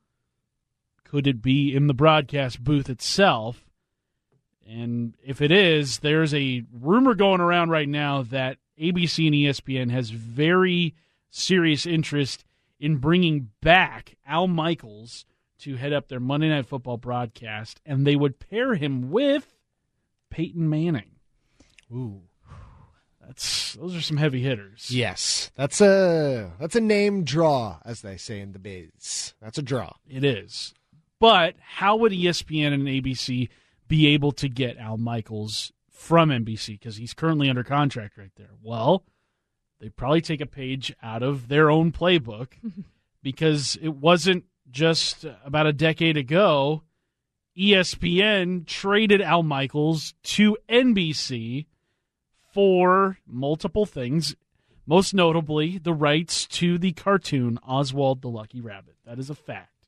[1.04, 3.66] could it be in the broadcast booth itself?
[4.66, 9.92] And if it is, there's a rumor going around right now that ABC and ESPN
[9.92, 10.96] has very
[11.32, 12.46] serious interest
[12.80, 15.26] in bringing back Al Michaels
[15.60, 19.54] to head up their Monday Night Football broadcast, and they would pair him with
[20.30, 21.18] Peyton Manning.
[21.92, 22.22] Ooh.
[23.26, 24.92] That's those are some heavy hitters.
[24.92, 29.34] Yes, that's a that's a name draw, as they say in the biz.
[29.42, 29.94] That's a draw.
[30.10, 30.74] It is.
[31.20, 33.50] But how would ESPN and ABC
[33.88, 38.50] be able to get Al Michaels from NBC because he's currently under contract right there?
[38.62, 39.04] Well,
[39.80, 42.48] they probably take a page out of their own playbook
[43.24, 46.84] because it wasn't just about a decade ago.
[47.58, 51.66] ESPN traded Al Michaels to NBC
[52.52, 54.36] for multiple things,
[54.86, 58.96] most notably the rights to the cartoon Oswald the Lucky Rabbit.
[59.06, 59.86] That is a fact.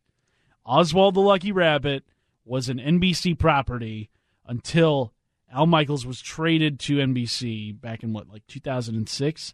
[0.66, 2.04] Oswald the Lucky Rabbit
[2.46, 4.10] was an NBC property
[4.46, 5.14] until
[5.52, 9.54] Al Michaels was traded to NBC back in what, like 2006?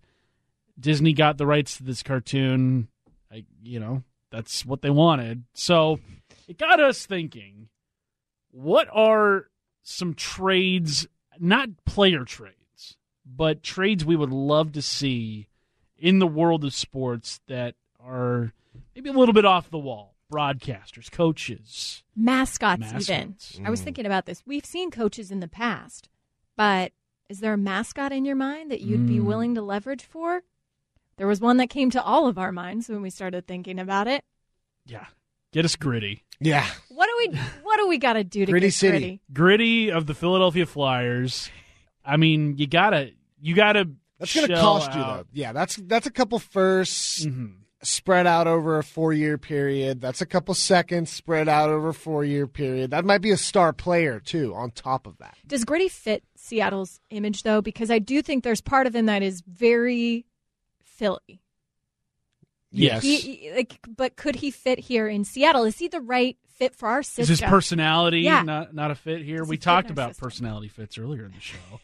[0.80, 2.88] Disney got the rights to this cartoon.
[3.32, 5.44] I, you know, that's what they wanted.
[5.54, 6.00] So
[6.48, 7.70] it got us thinking
[8.52, 9.48] what are
[9.84, 11.08] some trades,
[11.40, 12.56] not player trades,
[13.36, 15.48] but trades we would love to see
[15.98, 18.54] in the world of sports that are
[18.96, 20.16] maybe a little bit off the wall?
[20.32, 23.54] Broadcasters, coaches, Mascots, Mascots.
[23.56, 23.66] even.
[23.66, 24.44] I was thinking about this.
[24.46, 26.08] We've seen coaches in the past,
[26.56, 26.92] but
[27.28, 29.24] is there a mascot in your mind that you'd be Mm.
[29.26, 30.44] willing to leverage for?
[31.18, 34.08] There was one that came to all of our minds when we started thinking about
[34.08, 34.24] it.
[34.86, 35.08] Yeah.
[35.52, 36.24] Get us gritty.
[36.40, 38.98] Yeah, What do we what do we got to do to Gritty get City.
[39.00, 39.22] gritty?
[39.34, 41.50] Gritty of the Philadelphia Flyers.
[42.06, 45.26] I mean, you gotta you gotta that's going to shell cost you though.
[45.34, 47.54] Yeah, that's that's a couple firsts Mhm.
[47.82, 50.02] spread out over a four year period.
[50.02, 52.92] That's a couple seconds spread out over a four year period.
[52.92, 54.54] That might be a star player too.
[54.56, 57.62] On top of that, Does Gritty fit Seattle's image though?
[57.62, 60.26] Because I do think there's part of him that is very
[60.84, 61.42] Philly.
[62.72, 65.64] yes, He, he- like, but could he fit here in Seattle?
[65.64, 67.32] Is he the right fit for our Is system?
[67.32, 68.44] his personality Yeah.
[68.44, 69.40] not not a fit here?
[69.40, 70.26] Does we fit talked about system?
[70.28, 71.58] personality fits earlier in the show.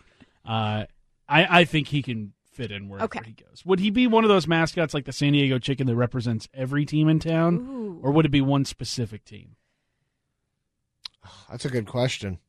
[0.47, 0.85] Uh,
[1.27, 3.19] I I think he can fit in wherever Okay.
[3.25, 3.63] he goes.
[3.65, 6.85] Would he be one of those mascots like the San Diego Chicken that represents every
[6.85, 7.99] team in town, Ooh.
[8.01, 9.55] or would it be one specific team?
[11.49, 12.39] that's a good question.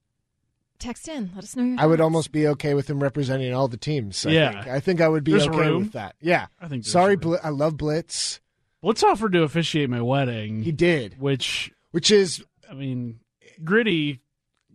[0.79, 1.31] Text in.
[1.35, 1.81] Let us know your.
[1.81, 2.05] I would thoughts.
[2.05, 4.25] almost be okay with him representing all the teams.
[4.27, 4.53] I Yeah.
[4.53, 4.67] think.
[4.75, 5.85] I think I would be There's okay room.
[5.85, 6.17] with that.
[6.21, 6.47] Yeah.
[6.61, 7.21] I think Sorry, room.
[7.21, 8.41] Bl- I love Blitz.
[8.83, 13.21] Blitz offered to officiate my wedding, He did, which which is, I mean,
[13.65, 14.21] gritty.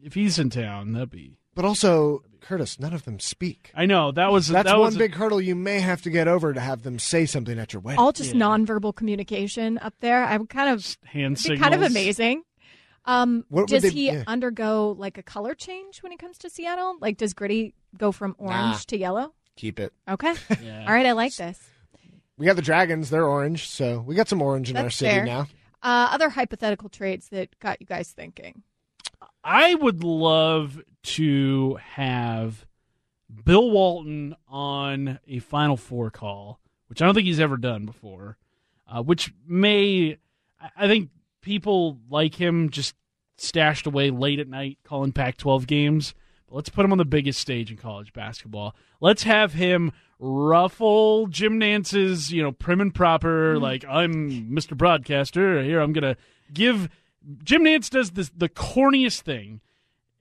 [0.04, 1.38] If he's in town, that'd be.
[1.54, 2.80] but also Curtis.
[2.80, 3.72] None of them speak.
[3.76, 6.10] I know that was That's that one was a- big hurdle you may have to
[6.10, 8.00] get over to have them say something at your wedding.
[8.00, 8.42] all just Yeah.
[8.42, 10.24] nonverbal communication up there.
[10.26, 11.62] I'm kind of hand signals.
[11.62, 12.44] kind of amazing.
[13.06, 14.24] Um, What does they- he yeah.
[14.28, 16.98] undergo like a color change when he comes to Seattle?
[17.00, 18.78] Like, does Gritty go from orange Nah.
[18.88, 19.34] to yellow?
[19.56, 19.94] Keep it.
[20.08, 20.86] Okay, Yeah.
[20.88, 21.60] all right, I like this.
[22.38, 23.10] We got the Dragons.
[23.10, 25.26] They're orange, so we got some orange in our city fair.
[25.26, 25.42] now.
[25.84, 28.64] Uh, other hypothetical trades that got you guys thinking.
[29.44, 32.66] I would love to have
[33.44, 38.38] Bill Walton on a Final Four call, which I don't think he's ever done before.
[38.88, 40.18] Uh, which may,
[40.78, 41.10] I- think
[41.42, 42.94] people like him just
[43.38, 46.14] stashed away late at night calling Pac-12 games.
[46.48, 48.76] But let's put him on the biggest stage in college basketball.
[49.00, 54.78] Let's have him ruffle Jim Nantz's, you know, prim and proper, like I'm Mr.
[54.78, 55.64] Broadcaster.
[55.64, 56.18] Here I'm gonna
[56.54, 56.90] give.
[57.44, 59.62] Jim Nantz does this the corniest thing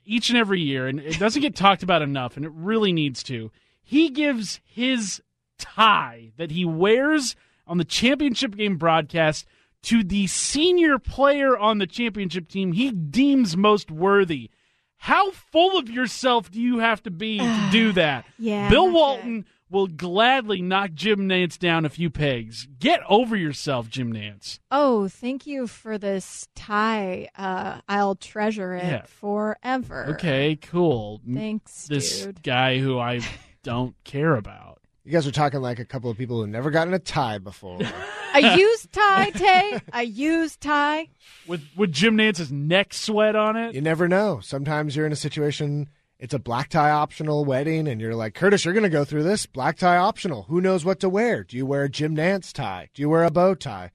[0.04, 3.22] each and every year, and it doesn't get talked about enough, and it really needs
[3.24, 3.50] to.
[3.82, 5.22] He gives his
[5.58, 7.36] tie that he wears
[7.66, 9.46] on the championship game broadcast
[9.82, 14.50] to the senior player on the championship team he deems most worthy.
[14.96, 18.26] How full of yourself do you have to be to do that?
[18.38, 18.90] Yeah, Bill.
[18.90, 22.66] Walton will gladly knock Jim Nantz down a few pegs.
[22.78, 24.58] Get over yourself, Jim Nantz.
[24.70, 27.28] Oh, thank you for this tie.
[27.36, 29.02] Uh, I'll treasure it Yeah.
[29.06, 30.06] forever.
[30.16, 31.20] Okay, cool.
[31.32, 32.42] Thanks, this dude.
[32.42, 33.20] guy who I
[33.62, 34.78] don't care about.
[35.04, 37.78] You guys are talking like a couple of people who've never gotten a tie before.
[38.32, 39.80] A used tie, Tay.
[39.92, 41.08] A used tie.
[41.48, 43.74] With with Jim Nantz's neck sweat on it.
[43.74, 44.38] you never know.
[44.40, 45.88] Sometimes you're in a situation.
[46.20, 49.22] It's a black tie optional wedding, and you're like, Curtis, you're going to go through
[49.22, 50.42] this black tie optional.
[50.44, 51.42] Who knows what to wear?
[51.44, 52.90] Do you wear a Jim Nantz tie?
[52.92, 53.90] Do you wear a bow tie?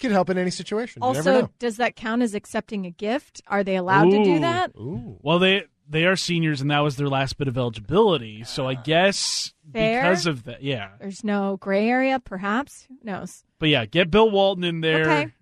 [0.00, 1.00] Could help in any situation.
[1.00, 1.50] you never Also, know.
[1.60, 3.40] does that count as accepting a gift?
[3.46, 4.72] Are they allowed to do that?
[4.76, 5.18] Ooh.
[5.22, 8.42] Well, they they are seniors, and that was their last bit of eligibility.
[8.44, 10.02] So I guess Fair.
[10.02, 10.90] because of that, yeah.
[11.00, 12.84] There's no gray area, perhaps.
[12.88, 13.44] Who knows?
[13.60, 15.02] But yeah, get Bill Walton in there.
[15.02, 15.32] Okay.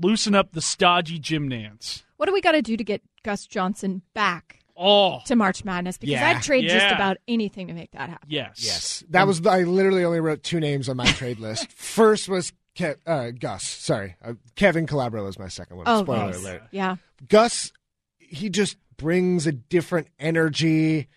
[0.00, 2.02] Loosen up the stodgy Jim Nantz.
[2.16, 5.98] What do we got to do to get Gus Johnson back Oh, to March Madness?
[5.98, 6.28] Because Yeah.
[6.30, 6.94] I'd trade just Yeah.
[6.94, 8.28] about anything to make that happen.
[8.30, 9.46] yes, Yes, that was.
[9.46, 11.70] I literally only wrote two names on my trade list.
[11.76, 13.64] First was Ke- uh, Gus.
[13.64, 15.84] Sorry, uh, Kevin Calabro was my second one.
[15.88, 16.38] Oh, Spoiler nice.
[16.38, 16.62] alert.
[16.70, 16.96] Yeah.
[17.28, 17.70] Gus,
[18.18, 21.08] he just brings a different energy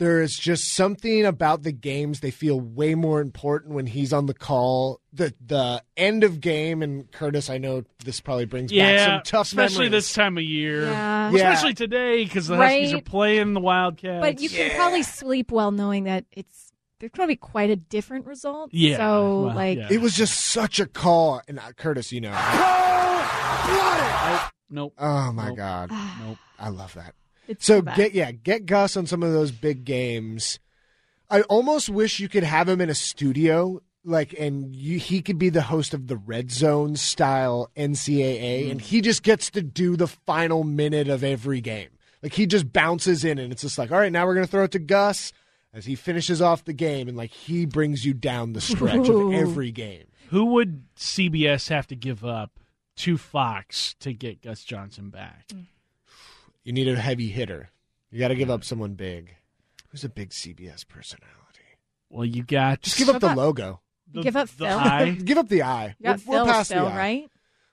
[0.00, 4.24] there is just something about the games they feel way more important when he's on
[4.26, 4.98] the call.
[5.12, 9.22] The the end of game and Curtis, I know this probably brings back Yeah, some
[9.24, 10.06] tough especially memories.
[10.06, 10.84] this time of year.
[10.86, 11.30] Yeah.
[11.30, 11.36] Yeah.
[11.36, 14.20] Especially today because the Huskies are playing the Wildcats.
[14.22, 17.76] But you can probably sleep well knowing that it's there's going to be quite a
[17.76, 18.70] different result.
[18.72, 19.88] Yeah, So well, like yeah.
[19.90, 22.30] It was just such a call, and uh, Curtis, you know.
[24.70, 24.94] nope.
[24.98, 25.56] Oh my Nope.
[25.56, 26.38] God, Nope.
[26.58, 27.14] I love that.
[27.50, 30.60] It's So so get yeah, get Gus on some of those big games.
[31.28, 35.38] I almost wish you could have him in a studio, like, and you, he could
[35.38, 38.70] be the host of the Red Zone style NCAA, mm-hmm.
[38.70, 41.88] and he just gets to do the final minute of every game.
[42.22, 44.64] Like he just bounces in, and it's just like, all right, now we're gonna throw
[44.64, 45.32] it to Gus
[45.74, 49.32] as he finishes off the game, and like he brings you down the stretch Ooh.
[49.32, 50.06] of every game.
[50.28, 52.60] Who would CBS have to give up
[52.98, 55.48] to Fox to get Gus Johnson back?
[55.52, 55.64] Mm.
[56.64, 57.70] You need a heavy hitter.
[58.10, 59.36] You got to give up someone big.
[59.88, 61.36] Who's a big CBS personality?
[62.10, 63.80] Well, you got Just give up the about- logo.
[64.12, 64.78] the, Give up the Phil.
[64.78, 65.10] eye.
[65.24, 65.94] Give up the eye.
[65.98, 66.96] you got we're, we're Phil past still, the eye.
[66.96, 67.30] right?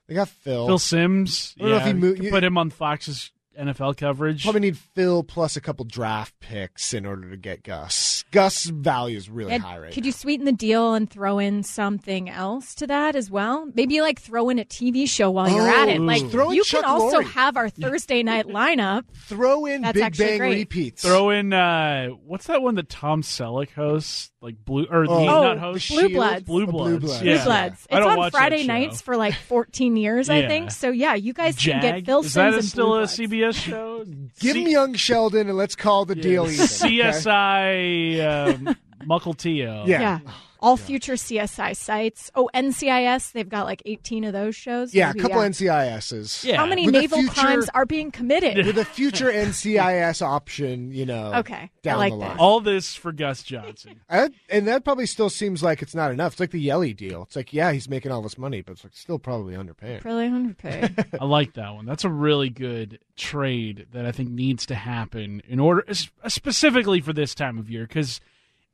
[0.07, 0.67] They got Phil.
[0.67, 1.55] Phil Simms.
[1.59, 4.43] I don't know if yeah, he mo- you you- put him on Fox's NFL coverage.
[4.43, 8.23] Probably need Phil plus a couple draft picks in order to get Gus.
[8.31, 10.07] Gus value is really And high right could now.
[10.07, 13.67] you sweeten the deal and throw in something else to that as well?
[13.73, 15.99] Maybe like throw in a TV show while you're at it.
[15.99, 17.31] Oh, Like throw in you Chuck can also Lorre.
[17.31, 19.03] have our Thursday night lineup.
[19.27, 20.57] Throw in That's Big Bang great.
[20.59, 21.01] repeats.
[21.03, 24.31] Throw in uh, what's that one that Tom Selleck hosts?
[24.39, 25.19] Like blue or Oh.
[25.19, 26.43] he Oh, not The hosts Blue Bloods.
[26.45, 27.03] Blue Oh, Bloods.
[27.05, 27.23] Bloods.
[27.23, 27.35] Yeah.
[27.37, 27.87] Blue Bloods.
[27.89, 30.69] I It's on Friday nights for like 14 years, I think.
[30.71, 32.97] So yeah, you guys can get Phil Is that Simms a, and still Blue a
[32.99, 33.13] Bloods.
[33.51, 34.03] CBS show?
[34.39, 36.63] Give C- him young Sheldon and let's call the deal even.
[36.65, 36.99] okay?
[36.99, 38.75] CSI um,
[39.07, 39.87] Muckleteo.
[39.87, 40.19] Yeah.
[40.25, 40.31] Yeah.
[40.59, 42.31] All future CSI sites.
[42.35, 44.93] Oh, NCIS, they've got like 18 of those shows.
[44.93, 46.43] Yeah, a Maybe, couple NCISs.
[46.43, 46.57] Yeah.
[46.57, 48.65] How many With naval future- crimes are being committed?
[48.65, 51.33] With a future NCIS option, you know.
[51.35, 51.69] Okay.
[51.83, 52.29] Down like the line.
[52.31, 52.39] this.
[52.39, 54.01] All this for Gus Johnson.
[54.09, 56.33] I, and that probably still seems like it's not enough.
[56.33, 57.23] It's like the Yelly deal.
[57.23, 60.01] It's like, yeah, he's making all this money, but it's like still probably underpaid.
[60.01, 61.05] Probably underpaid.
[61.21, 61.85] I like that one.
[61.85, 65.85] That's a really good trade that I think needs to happen in order,
[66.27, 68.19] specifically for this time of year, because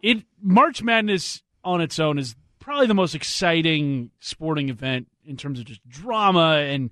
[0.02, 5.60] it March Madness on its own is probably the most exciting sporting event in terms
[5.60, 6.90] of just drama and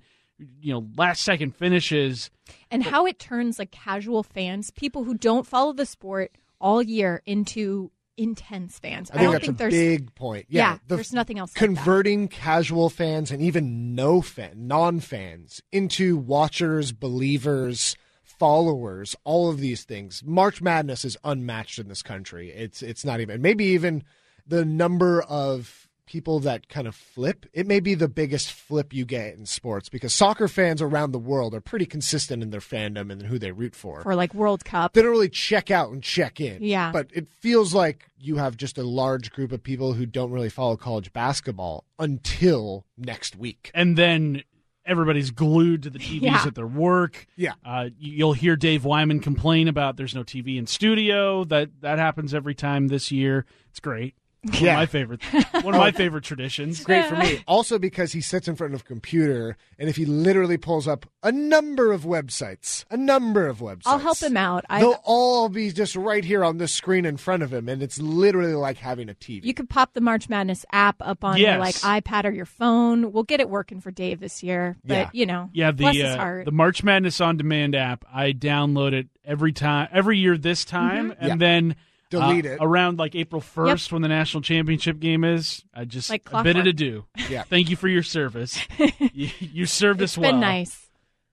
[0.60, 2.30] you know last second finishes.
[2.70, 7.22] and how it turns like casual fans, people who don't follow the sport all year,
[7.26, 9.10] into intense fans.
[9.10, 10.46] I think don't that's think a there's big point.
[10.48, 11.50] yeah, Yeah, the- there's nothing else.
[11.50, 11.64] like that.
[11.66, 19.84] converting casual fans and even no fan, non-fans into watchers, believers, followers, all of these
[19.84, 20.22] things.
[20.24, 22.50] March Madness is unmatched in this country.
[22.50, 24.02] It's it's not even maybe even
[24.46, 27.46] the number of people that kind of flip.
[27.54, 31.18] It may be the biggest flip you get in sports because soccer fans around the
[31.18, 34.02] world are pretty consistent in their fandom and who they root for.
[34.02, 34.92] for like World Cup.
[34.92, 36.62] they don't really check out and check in.
[36.62, 36.92] Yeah.
[36.92, 40.50] But it feels like you have just a large group of people who don't really
[40.50, 43.70] follow college basketball until next week.
[43.72, 44.42] and then
[44.84, 46.42] everybody's glued to the TVs Yeah.
[46.44, 47.26] at their work.
[47.36, 47.52] Yeah.
[47.64, 51.44] Uh, you- you'll hear Dave Wyman complain about there's no TV in studio.
[51.44, 53.46] That that happens every time this year.
[53.70, 54.14] It's great.
[54.44, 54.72] One Yeah.
[54.72, 55.22] of my favorite.
[55.62, 56.82] One of my favorite traditions.
[56.82, 57.44] Great for me.
[57.48, 61.06] Also because he sits in front of a computer and if he literally pulls up
[61.22, 63.82] a number of websites, a number of websites.
[63.86, 64.64] I'll help him out.
[64.68, 67.82] I, They'll all be just right here on this screen in front of him, and
[67.82, 69.44] it's literally like having a TV.
[69.44, 71.84] you could pop the March Madness app up on your Yes.
[71.84, 73.12] like iPad or your phone.
[73.12, 74.76] We'll get it working for Dave this year.
[74.84, 75.10] But Yeah.
[75.12, 76.44] you know, Yeah, bless the his uh, heart.
[76.46, 78.04] the March Madness on demand app.
[78.12, 81.36] I download it every time, every year this time, and Yeah.
[81.36, 81.76] then
[82.20, 82.58] Delete uh, it.
[82.60, 85.64] around like April first when the national championship game is.
[85.74, 86.64] I just Like a bit of clockwork.
[86.64, 87.04] to do.
[87.28, 87.42] Yeah.
[87.42, 88.58] Thank you for your service.
[89.12, 90.30] you, you served it's us well.
[90.32, 90.88] been nice.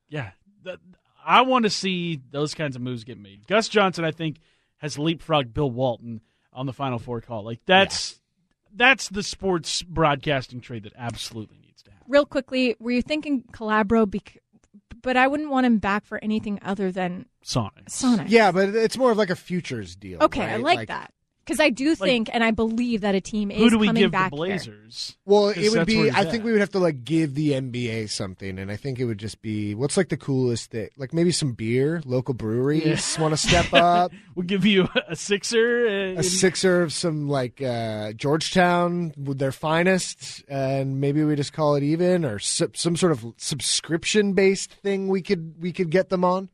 [0.07, 0.31] Yeah,
[0.63, 0.77] Th-
[1.25, 3.45] I want to see those kinds of moves get made.
[3.47, 4.37] Gus Johnson, I think,
[4.77, 6.21] has leapfrogged Bill Walton
[6.53, 7.43] on the Final Four call.
[7.43, 8.19] Like that's
[8.73, 12.05] that's the sports broadcasting trade that absolutely needs to happen.
[12.07, 14.09] Real quickly, were you thinking Calabro?
[14.09, 14.37] Bec-
[15.01, 17.89] but I wouldn't want him back for anything other than Sonic.
[17.89, 18.27] Sonic.
[18.29, 20.21] yeah, but it's more of like a futures deal.
[20.21, 20.63] Okay, I right?
[20.63, 21.13] like, that
[21.49, 24.01] because I do think and I believe that a team is Who do we coming
[24.03, 24.37] give the back here.
[24.37, 25.17] Blazers?
[25.25, 25.95] Well, 'Cause it would be.
[25.95, 26.31] he's I at.
[26.31, 29.17] think we would have to like give the NBA something, and I think it would
[29.17, 32.01] just be what's like the coolest thing, like maybe some beer.
[32.05, 34.11] Local breweries want to step up.
[34.35, 35.85] We'll give you a sixer.
[36.15, 41.51] uh, A sixer of some like uh, Georgetown with their finest, and maybe we just
[41.51, 45.89] call it even, or su- some sort of subscription based thing we could we could
[45.89, 46.47] get them on.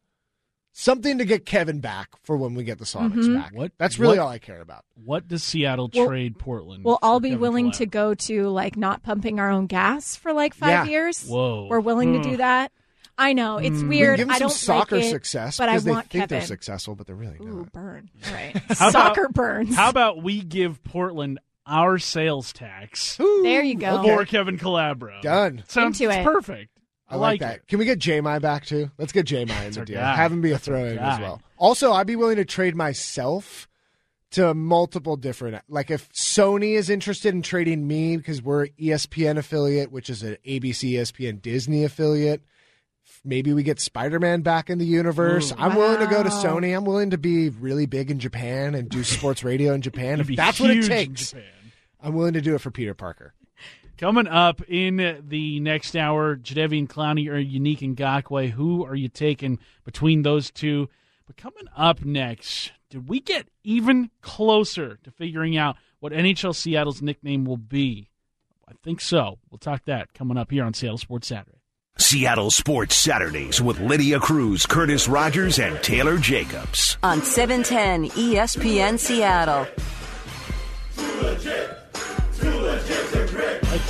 [0.77, 3.33] Something to get Kevin back for when we get the Sonics Mm-hmm.
[3.35, 3.53] back.
[3.55, 4.83] What- That's really what- all I care about.
[5.05, 6.83] What does Seattle Well- trade Portland?
[6.83, 10.17] Well, I'll for be Kevin willing to go to like not pumping our own gas
[10.17, 10.85] for like five Yeah.
[10.85, 11.23] years.
[11.25, 11.67] Whoa.
[11.69, 12.73] We're willing to do that.
[13.17, 14.17] I know it's We weird.
[14.17, 16.39] give them I don't some soccer like it, success but I they want think Kevin.
[16.39, 18.09] they're successful, but they're really Ooh, burn!
[18.27, 19.73] All right, How about- soccer burns.
[19.73, 24.03] How about we give Portland our sales tax there you go.
[24.03, 25.21] for Kevin Calabro?
[25.21, 25.63] Done.
[25.69, 26.25] Sounds Into it.
[26.25, 26.74] perfect.
[27.07, 27.55] I like that.
[27.57, 27.67] it.
[27.67, 28.89] Can we get J-My back too?
[28.97, 29.97] Let's get J-My in the deal.
[29.97, 30.15] guy.
[30.15, 31.41] Have him be a That's throw-in as well.
[31.57, 33.67] Also, I'd be willing to trade myself
[34.31, 35.61] to multiple different.
[35.69, 40.37] Like if Sony is interested in trading me because we're ESPN affiliate, which is an
[40.45, 42.41] ABC, ESPN, Disney affiliate.
[43.23, 45.51] Maybe we get Spider-Man back in the universe.
[45.51, 45.55] Ooh.
[45.57, 46.75] I'm willing to go to Sony.
[46.75, 50.19] I'm willing to be really big in Japan and do sports radio in Japan.
[50.19, 51.33] If that's what it takes,
[52.01, 53.33] I'm willing to do it for Peter Parker.
[53.97, 58.49] Coming up in the next hour, Jadeveon Clowney or Yannick Ngakoue.
[58.51, 60.89] Who are you taking between those two?
[61.27, 67.01] But coming up next, did we get even closer to figuring out what NHL Seattle's
[67.01, 68.09] nickname will be?
[68.67, 69.39] I think so.
[69.49, 71.61] We'll talk that coming up here on Seattle Sports Saturday.
[71.97, 76.97] Seattle Sports Saturdays with Lydia Cruz, Curtis Rogers, and Taylor Jacobs.
[77.01, 79.65] on 710 ESPN Seattle.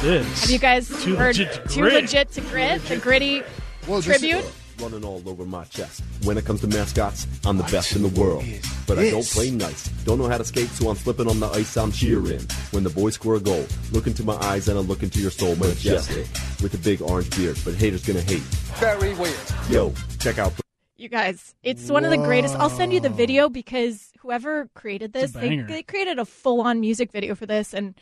[0.05, 0.41] Like this.
[0.41, 1.93] Have you guys Too heard legit to "Too grit.
[1.95, 2.81] Legit to Grit"?
[2.85, 3.41] The gritty
[3.87, 4.45] Well, this- tribute.
[4.79, 6.03] running all over my chest.
[6.23, 8.43] When it comes to mascots, I'm the best in the world.
[8.85, 9.87] But I don't play nice.
[10.03, 11.75] Don't know how to skate, so I'm slipping on the ice.
[11.77, 12.41] I'm cheering.
[12.71, 15.31] When the boys score a goal, look into my eyes and I look into your
[15.31, 15.55] soul.
[15.55, 16.27] Majestic.
[16.61, 18.43] With a big orange beard, but haters gonna hate.
[18.79, 19.35] Very weird.
[19.69, 20.53] Yo, check out.
[20.97, 22.55] You guys, it's one of the greatest.
[22.55, 25.67] I'll send you the video because whoever created this, they, banger.
[25.67, 27.95] they created a full on music video for this, and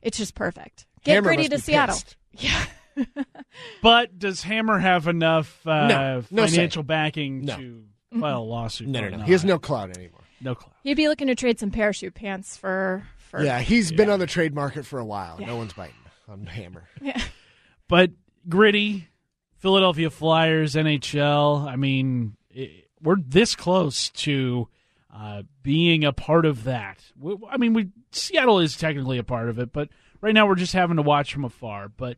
[0.00, 0.86] it's just perfect.
[1.04, 1.94] Get Hammer gritty to Seattle.
[1.94, 2.16] pissed.
[2.32, 2.64] Yeah.
[3.82, 6.24] But does Hammer have enough uh, No.
[6.30, 6.52] No say.
[6.56, 7.56] financial backing No.
[7.56, 7.84] to
[8.18, 8.88] file a lawsuit?
[8.88, 9.16] No, no, no.
[9.18, 9.26] not?
[9.26, 10.20] He has no clout anymore.
[10.40, 10.74] no clout.
[10.82, 13.04] He'd be looking to trade some parachute pants for.
[13.18, 15.38] for Yeah, he's been on the trade market for a while.
[15.38, 15.94] No one's biting
[16.28, 16.88] on Hammer.
[17.00, 17.20] Yeah.
[17.88, 18.12] But
[18.48, 19.08] gritty,
[19.58, 21.66] Philadelphia Flyers, NHL.
[21.68, 24.68] I mean, it, we're this close to
[25.14, 26.98] uh, being a part of that.
[27.18, 29.88] We, I mean, we Seattle is technically a part of it, but
[30.24, 31.90] right now we're just having to watch from afar.
[31.90, 32.16] But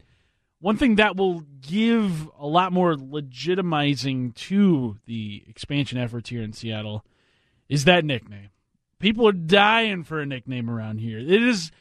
[0.61, 6.52] one thing that will give a lot more legitimizing to the expansion efforts here in
[6.52, 7.04] Seattle
[7.68, 8.50] is that nickname.
[9.00, 11.18] People are dying for a nickname around here.
[11.18, 11.72] It is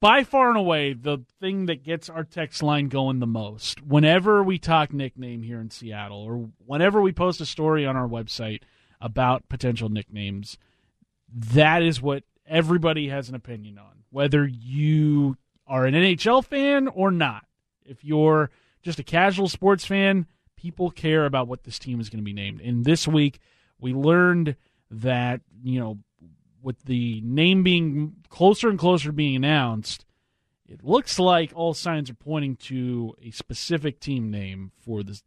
[0.00, 3.80] by far and away the thing that gets our text line going the most.
[3.82, 8.08] Whenever we talk nickname here in Seattle, or whenever we post a story on our
[8.08, 8.62] website
[9.00, 10.58] about potential nicknames,
[11.32, 13.95] that is what everybody has an opinion on.
[14.16, 15.36] Whether you
[15.66, 17.44] are an NHL fan or not,
[17.84, 18.50] if you're
[18.80, 20.24] just a casual sports fan,
[20.56, 22.62] people care about what this team is going to be named.
[22.62, 23.40] And this week,
[23.78, 24.56] we learned
[24.90, 25.98] that, you know,
[26.62, 30.06] with the name being closer and closer to being announced,
[30.66, 35.20] it looks like all signs are pointing to a specific team name for the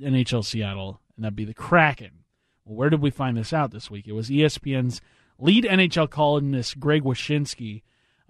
[0.00, 2.24] NHL Seattle, and that'd be the Kraken.
[2.64, 4.08] Well, where did we find this out this week?
[4.08, 5.00] It was ESPN's
[5.38, 7.82] lead NHL columnist Greg Wyshynski,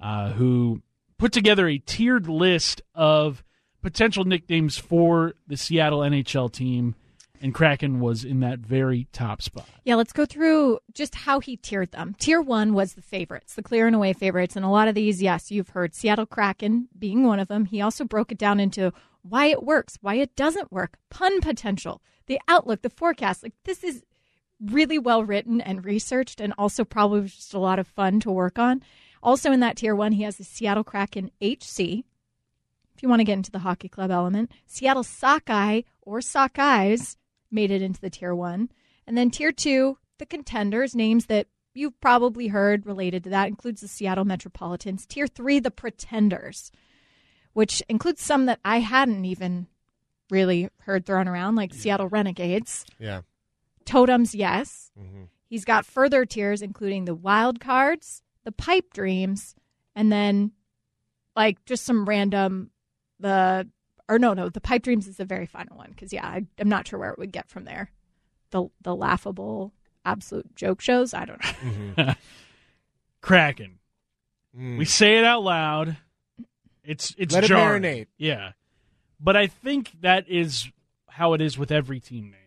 [0.03, 0.82] uh, who
[1.18, 3.44] put together a tiered list of
[3.82, 6.94] potential nicknames for the Seattle NHL team,
[7.40, 9.68] and Kraken was in that very top spot.
[9.84, 12.14] Yeah, let's go through just how he tiered them.
[12.18, 14.55] Tier one was the favorites, the clear and away favorites.
[14.55, 17.64] And a lot of these, yes, you've heard Seattle Kraken being one of them.
[17.64, 18.92] He also broke it down into
[19.22, 23.42] why it works, why it doesn't work, pun potential, the outlook, the forecast.
[23.42, 24.05] Like, this is
[24.61, 28.59] really well written and researched, and also probably just a lot of fun to work
[28.59, 28.82] on.
[29.23, 32.05] Also, in that tier one, he has the Seattle Kraken HC.
[32.95, 37.16] If you want to get into the hockey club element, Seattle Sockeye or Sockeyes
[37.51, 38.70] made it into the tier one.
[39.07, 43.81] And then tier two, the contenders, names that you've probably heard related to that, includes
[43.81, 45.07] the Seattle Metropolitans.
[45.07, 46.70] Tier three, the pretenders,
[47.53, 49.68] which includes some that I hadn't even
[50.31, 52.85] really heard thrown around, like Seattle Renegades.
[52.99, 53.23] Yeah.
[53.85, 54.91] Totems, yes.
[54.99, 55.25] Mm-hmm.
[55.49, 59.55] He's got further tiers, including the wild cards, the pipe dreams,
[59.95, 60.53] and then
[61.36, 62.70] like just some random
[63.18, 63.68] the
[64.09, 66.68] or no no the pipe dreams is the very final one because yeah I, I'm
[66.68, 67.90] not sure where it would get from there.
[68.51, 69.72] The the laughable
[70.05, 72.14] absolute joke shows I don't know.
[73.20, 73.78] Kraken.
[74.57, 74.78] Mm.
[74.78, 75.97] We say it out loud.
[76.84, 78.09] It's it's Let it marinate.
[78.18, 78.53] Yeah,
[79.20, 80.70] but I think that is
[81.09, 82.41] how it is with every team name.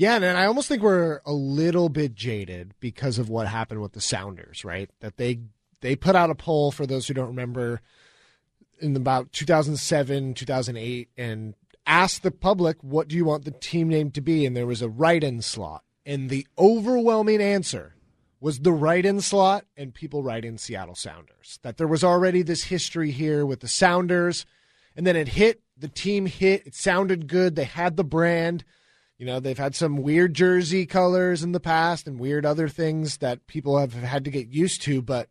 [0.00, 3.92] Yeah, and I almost think we're a little bit jaded because of what happened with
[3.92, 4.88] the Sounders, right?
[5.00, 5.40] That they
[5.82, 7.82] they put out a poll for those who don't remember
[8.80, 11.52] in about 2007, 2008 and
[11.86, 14.80] asked the public what do you want the team name to be and there was
[14.80, 17.94] a write-in slot and the overwhelming answer
[18.40, 21.58] was the write-in slot and people write in Seattle Sounders.
[21.60, 24.46] That there was already this history here with the Sounders
[24.96, 26.66] and then it hit the team hit.
[26.66, 27.54] It sounded good.
[27.54, 28.64] They had the brand.
[29.20, 33.18] You know, they've had some weird jersey colors in the past and weird other things
[33.18, 35.28] that people have had to get used to, but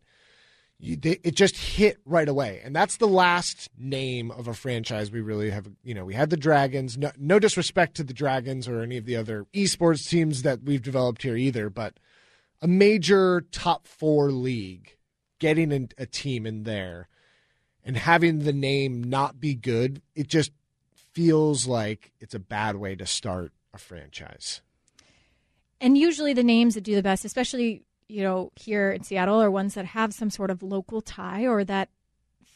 [0.78, 2.60] you, they, it just hit right away.
[2.62, 5.66] And that's the last name of a franchise we really have.
[5.82, 6.96] You know, we had the Dragons.
[6.96, 10.82] No, no disrespect to the Dragons or any of the other esports teams that we've
[10.82, 11.98] developed here either, but
[12.62, 14.96] a major top four league
[15.40, 17.08] getting in, a team in there
[17.82, 20.52] and having the name not be good, it just
[20.94, 24.60] feels like it's a bad way to start a franchise.
[25.80, 29.50] And usually the names that do the best, especially you know here in Seattle, are
[29.50, 31.88] ones that have some sort of local tie or that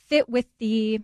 [0.08, 1.00] fit with the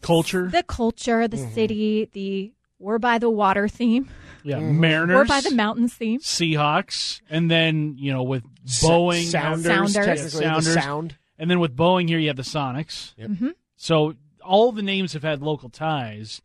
[0.00, 0.48] Culture.
[0.48, 4.10] the culture, the city, the we're by the water theme,
[4.42, 4.80] yeah, Mm-hmm.
[4.80, 5.14] Mariners.
[5.16, 6.20] we're by the mountains theme.
[6.20, 8.42] Seahawks, and then you know with
[8.82, 9.94] Boeing, Sounders, Sounders.
[9.94, 10.64] technically Sounders.
[10.74, 11.16] the sound.
[11.38, 13.14] and then with Boeing here you have the Sonics.
[13.16, 13.30] Yep.
[13.30, 13.48] Mm-hmm.
[13.76, 16.42] So all the names have had local ties.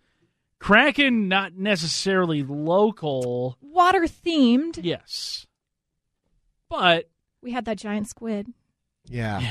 [0.60, 4.80] Kraken, not necessarily local, Water themed.
[4.84, 5.47] yes,
[6.70, 7.10] but
[7.41, 8.47] We had that giant squid.
[9.05, 9.41] Yeah.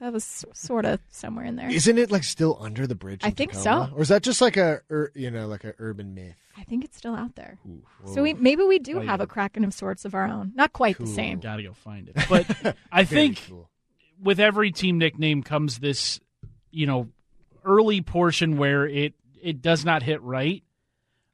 [0.00, 1.70] That was sort of somewhere in there.
[1.70, 3.20] Isn't it like still under the bridge?
[3.24, 3.88] I think Tacoma?
[3.90, 3.96] so.
[3.96, 4.82] Or is that just like a,
[5.14, 6.36] you know, like an urban myth?
[6.58, 7.58] I think it's still out there.
[7.66, 7.82] Ooh,
[8.12, 9.24] So we, maybe we do Oh, have yeah.
[9.24, 10.52] a Kraken of sorts of our own.
[10.54, 11.06] Not quite Cool.
[11.06, 11.40] the same.
[11.40, 12.16] gotta go find it.
[12.28, 13.70] But I think cool.
[14.22, 16.20] with every team nickname comes this,
[16.70, 17.08] you know,
[17.64, 19.14] early portion where it
[19.46, 20.62] it does not hit right.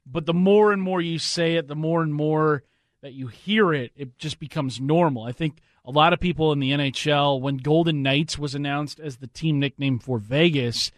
[0.05, 2.63] But the more and more you say it, the more and more
[3.01, 5.23] that you hear it, it just becomes normal.
[5.23, 9.17] I think a lot of people in the NHL, when Golden Knights was announced as
[9.17, 10.91] the team nickname for Vegas,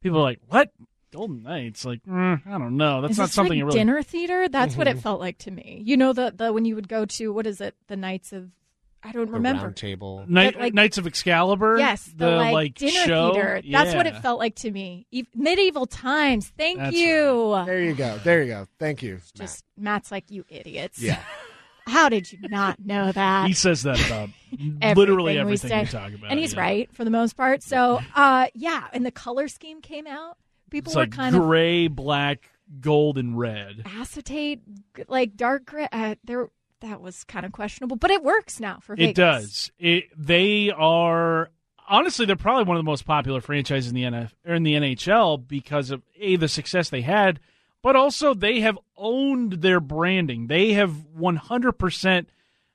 [0.00, 0.72] people are like, "What?
[1.12, 1.84] Golden Knights?
[1.84, 3.02] Like, mm, I don't know.
[3.02, 4.48] That's not something like you really." dinner theater?
[4.48, 5.00] That's what it Mm-hmm.
[5.00, 5.82] felt like to me.
[5.84, 7.74] You know the the when you would go to what is it?
[7.88, 8.50] The Knights of
[9.04, 9.62] I don't The remember.
[9.62, 10.24] round table.
[10.28, 11.76] Night, like- Knights of Excalibur.
[11.78, 13.32] Yes, the, like, dinner show?
[13.32, 13.60] theater.
[13.70, 15.06] That's what it felt like to me.
[15.10, 16.52] E- medieval times.
[16.56, 17.62] Thank That's you.
[17.66, 18.18] There you go.
[18.22, 18.66] There you go.
[18.78, 19.14] Thank you.
[19.14, 19.34] Matt.
[19.34, 21.00] Just Matt's like you idiots.
[21.00, 21.20] yeah.
[21.88, 23.48] How did you not know that?
[23.48, 25.90] He says that about Everything literally everything we, say.
[25.98, 26.30] talk about.
[26.30, 26.60] and he's yeah.
[26.60, 27.64] right for the most part.
[27.64, 30.36] So, uh, yeah, and the color scheme came out.
[30.70, 32.48] People It's were like kind of gray, black,
[32.80, 33.82] gold, and red.
[33.84, 34.60] acetate,
[35.08, 35.88] like dark gray.
[35.90, 36.50] Uh, there,
[36.82, 39.10] that was kind of questionable, but it works now for Vegas.
[39.10, 39.72] It does.
[39.78, 41.50] It they are
[41.88, 44.74] honestly they're probably one of the most popular franchises in the NF or in the
[44.74, 47.40] NHL because of a the success they had,
[47.82, 50.46] but also they have owned their branding.
[50.46, 52.26] They have 100%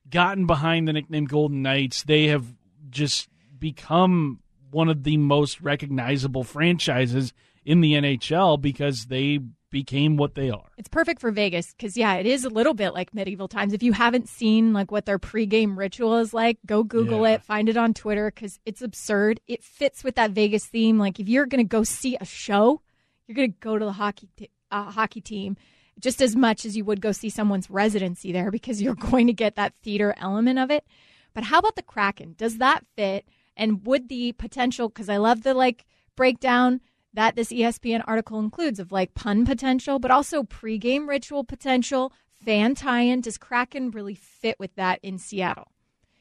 [0.09, 2.03] gotten behind the nickname Golden Knights.
[2.03, 2.45] They have
[2.89, 3.29] just
[3.59, 4.39] become
[4.71, 7.33] one of the most recognizable franchises
[7.65, 9.39] in the NHL because they
[9.69, 10.65] became what they are.
[10.77, 13.73] It's perfect for Vegas because yeah, it is a little bit like medieval times.
[13.73, 17.35] If you haven't seen like what their pregame ritual is like, go Google Yeah.
[17.35, 19.39] it, find it on Twitter because it's absurd.
[19.47, 20.97] It fits with that Vegas theme.
[20.97, 22.81] Like if you're gonna go see a show,
[23.27, 25.57] you're gonna go to the hockey t- uh, hockey team
[25.99, 29.33] just as much as you would go see someone's residency there because you're going to
[29.33, 30.85] get that theater element of it.
[31.33, 32.35] But how about the Kraken?
[32.37, 33.27] Does that fit?
[33.55, 34.89] And would the potential?
[34.89, 36.81] Because I love the like breakdown
[37.17, 42.13] that this ESPN article includes of like pun potential, but also pregame ritual potential,
[42.45, 43.21] fan tie-in.
[43.21, 45.71] Does Kraken really fit with that in Seattle?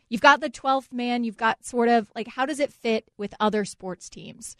[0.09, 1.23] You've got the 12th man.
[1.23, 4.57] You've got sort of like how does it fit with other sports teams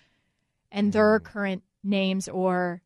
[0.71, 1.25] and their hmm.
[1.25, 2.83] current names or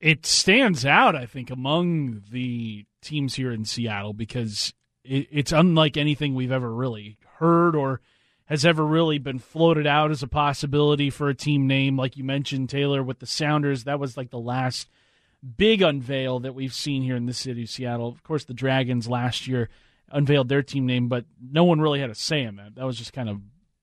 [0.00, 4.74] it stands out, I think, among the teams here in Seattle because
[5.04, 8.00] it's unlike anything we've ever really heard or
[8.50, 11.96] has ever really been floated out as a possibility for a team name.
[11.96, 14.88] Like you mentioned, Taylor, with the Sounders, that was like the last
[15.56, 18.08] big unveil that we've seen here in the city of Seattle.
[18.08, 19.70] Of course, the Dragons last year
[20.10, 22.74] unveiled their team name, but no one really had a say in that.
[22.74, 23.40] That was just kind of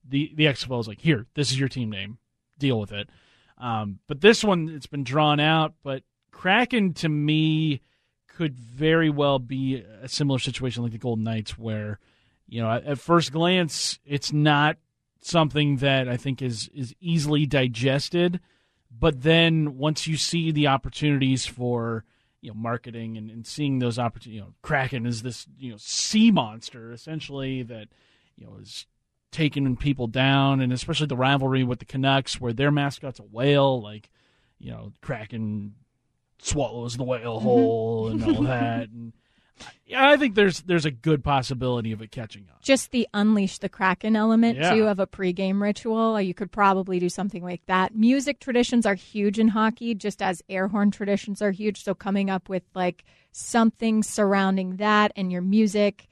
[0.08, 2.18] the the XFL was like, here, this is your team name,
[2.60, 3.10] deal with it.
[3.58, 5.76] Um, but this one, it's been drawn out.
[5.82, 7.80] But Kraken, to me,
[8.28, 12.00] could very well be a similar situation like the Golden Knights, where
[12.48, 14.78] you know, at, first glance, it's not
[15.22, 18.40] something that I think is is easily digested.
[18.90, 22.06] But then once you see the opportunities for
[22.42, 25.78] you know marketing and, and seeing those opportunities, you know, Kraken is this you know
[25.80, 27.90] sea monster essentially that
[28.36, 28.88] you know is
[29.32, 33.82] taking people down, and especially the rivalry with the Canucks, where their mascot's a whale,
[33.82, 34.10] like
[34.60, 35.76] you know, Kraken
[36.40, 37.44] swallows the whale mm-hmm.
[37.44, 38.90] whole and all that.
[38.90, 39.14] And
[39.96, 42.58] I think there's there's a good possibility of it catching on.
[42.62, 44.74] just the unleash the kraken element Yeah.
[44.74, 48.86] too of a pregame ritual uh, you could probably do something like that music traditions
[48.86, 52.64] are huge in hockey just as air horn traditions are huge so coming up with
[52.76, 56.08] like something surrounding that and your music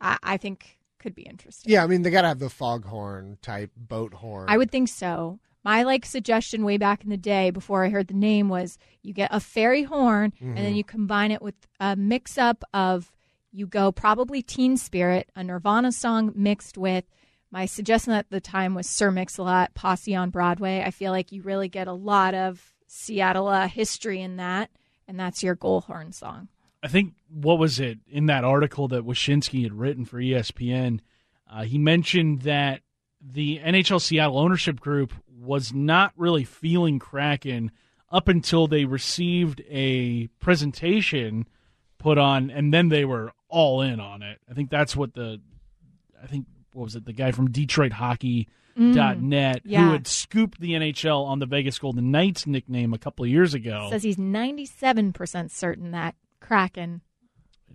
[0.00, 3.38] i, I think could be interesting Yeah, I mean they got to have the foghorn
[3.42, 4.46] type boat horn.
[4.50, 8.08] i would think so My like suggestion way back in the day before I heard
[8.08, 11.96] the name was you get a ferry horn and then you combine it with a
[11.96, 13.12] mix up of
[13.52, 17.04] you go probably Teen Spirit, a Nirvana song mixed with
[17.50, 20.82] my suggestion at the time was Sir Mix-a-Lot, Posse on Broadway.
[20.86, 24.70] I feel like you really get a lot of Seattle uh, history in that,
[25.08, 26.48] and that's your goal horn song.
[26.82, 31.00] I think what was it in that article that Wyshynski had written for ESPN?
[31.50, 32.82] Uh, he mentioned that
[33.20, 37.70] the NHL Seattle ownership group was not really feeling Kraken
[38.10, 41.46] up until they received a presentation
[41.98, 44.38] put on, and then they were all in on it.
[44.50, 45.40] I think that's what the,
[46.22, 48.48] I think what was it, the guy from Detroit Hockey.
[48.94, 49.84] Dot net yeah.
[49.84, 53.52] who had scooped the NHL on the Vegas Golden Knights nickname a couple of years
[53.52, 53.88] ago.
[53.90, 57.02] Says he's 97% certain that Kraken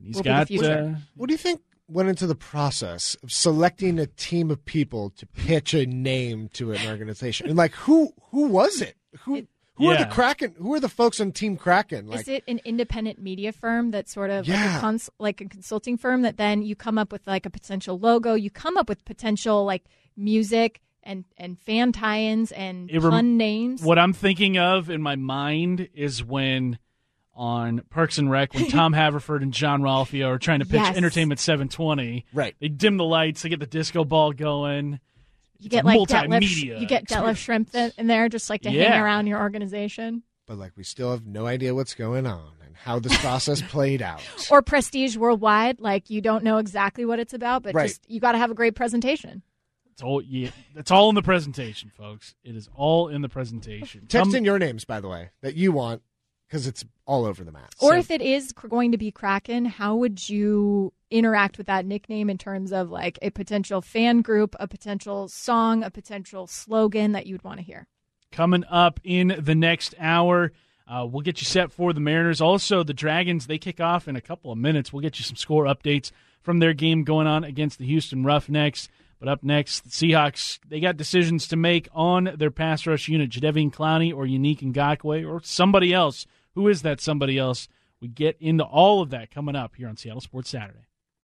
[0.02, 3.32] He's will be the got uh, What do you think went into the process of
[3.32, 7.48] selecting a team of people to pitch a name to an organization?
[7.48, 8.96] And like, who who was it?
[9.22, 10.56] Who who are the Kraken?
[10.58, 12.08] Who are the folks on Team Kraken?
[12.08, 14.78] Like, Is it an independent media firm that's sort of like, Yeah.
[14.78, 18.00] a cons- like a consulting firm that then you come up with like a potential
[18.00, 19.84] logo, you come up with potential like
[20.16, 23.84] music and and fan tie-ins and It rem- pun names?
[23.84, 26.80] What I'm thinking of in my mind is when
[27.36, 30.96] on Parks and Rec, when Tom Haverford and Jean-Ralphio are trying to pitch Yes.
[30.98, 32.26] Entertainment 720.
[32.34, 32.56] Right.
[32.60, 34.94] They dim the lights, they get the disco ball going.
[35.60, 36.40] you It's get like multimedia
[36.78, 40.24] Detlef, you get Detlef Schrempf in there just like to hang around your organization.
[40.48, 44.02] but like, we still have no idea what's going on and how this process played
[44.02, 44.22] out.
[44.50, 47.88] Or Prestige Worldwide, like you don't know exactly what it's about, but Right.
[47.88, 49.42] just you got to have a great presentation.
[49.92, 52.36] It's all yeah, it's all in the presentation, folks.
[52.44, 54.02] It is all in the presentation.
[54.08, 56.02] Text Come- in your names, by the way, that you want
[56.48, 57.74] because it's all over the map.
[57.80, 61.86] Or So- if it is going to be Kraken, how would you interact with that
[61.86, 67.12] nickname in terms of like a potential fan group, a potential song, a potential slogan
[67.14, 67.88] that you'd want to hear?
[68.32, 70.52] coming up in the next hour.
[70.86, 72.42] Uh, we'll get you set for the Mariners.
[72.42, 74.92] Also, the Dragons, they kick off in a couple of minutes.
[74.92, 78.90] We'll get you some score updates from their game going on against the Houston Roughnecks.
[79.26, 83.32] But up next, the Seahawks, they got decisions to make on their pass rush unit.
[83.32, 86.28] Jadeveon Clowney or Yannick Ngakoue or somebody else.
[86.54, 87.68] Who is that somebody else?
[88.00, 90.86] We get into all of that coming up here on Seattle Sports Saturday.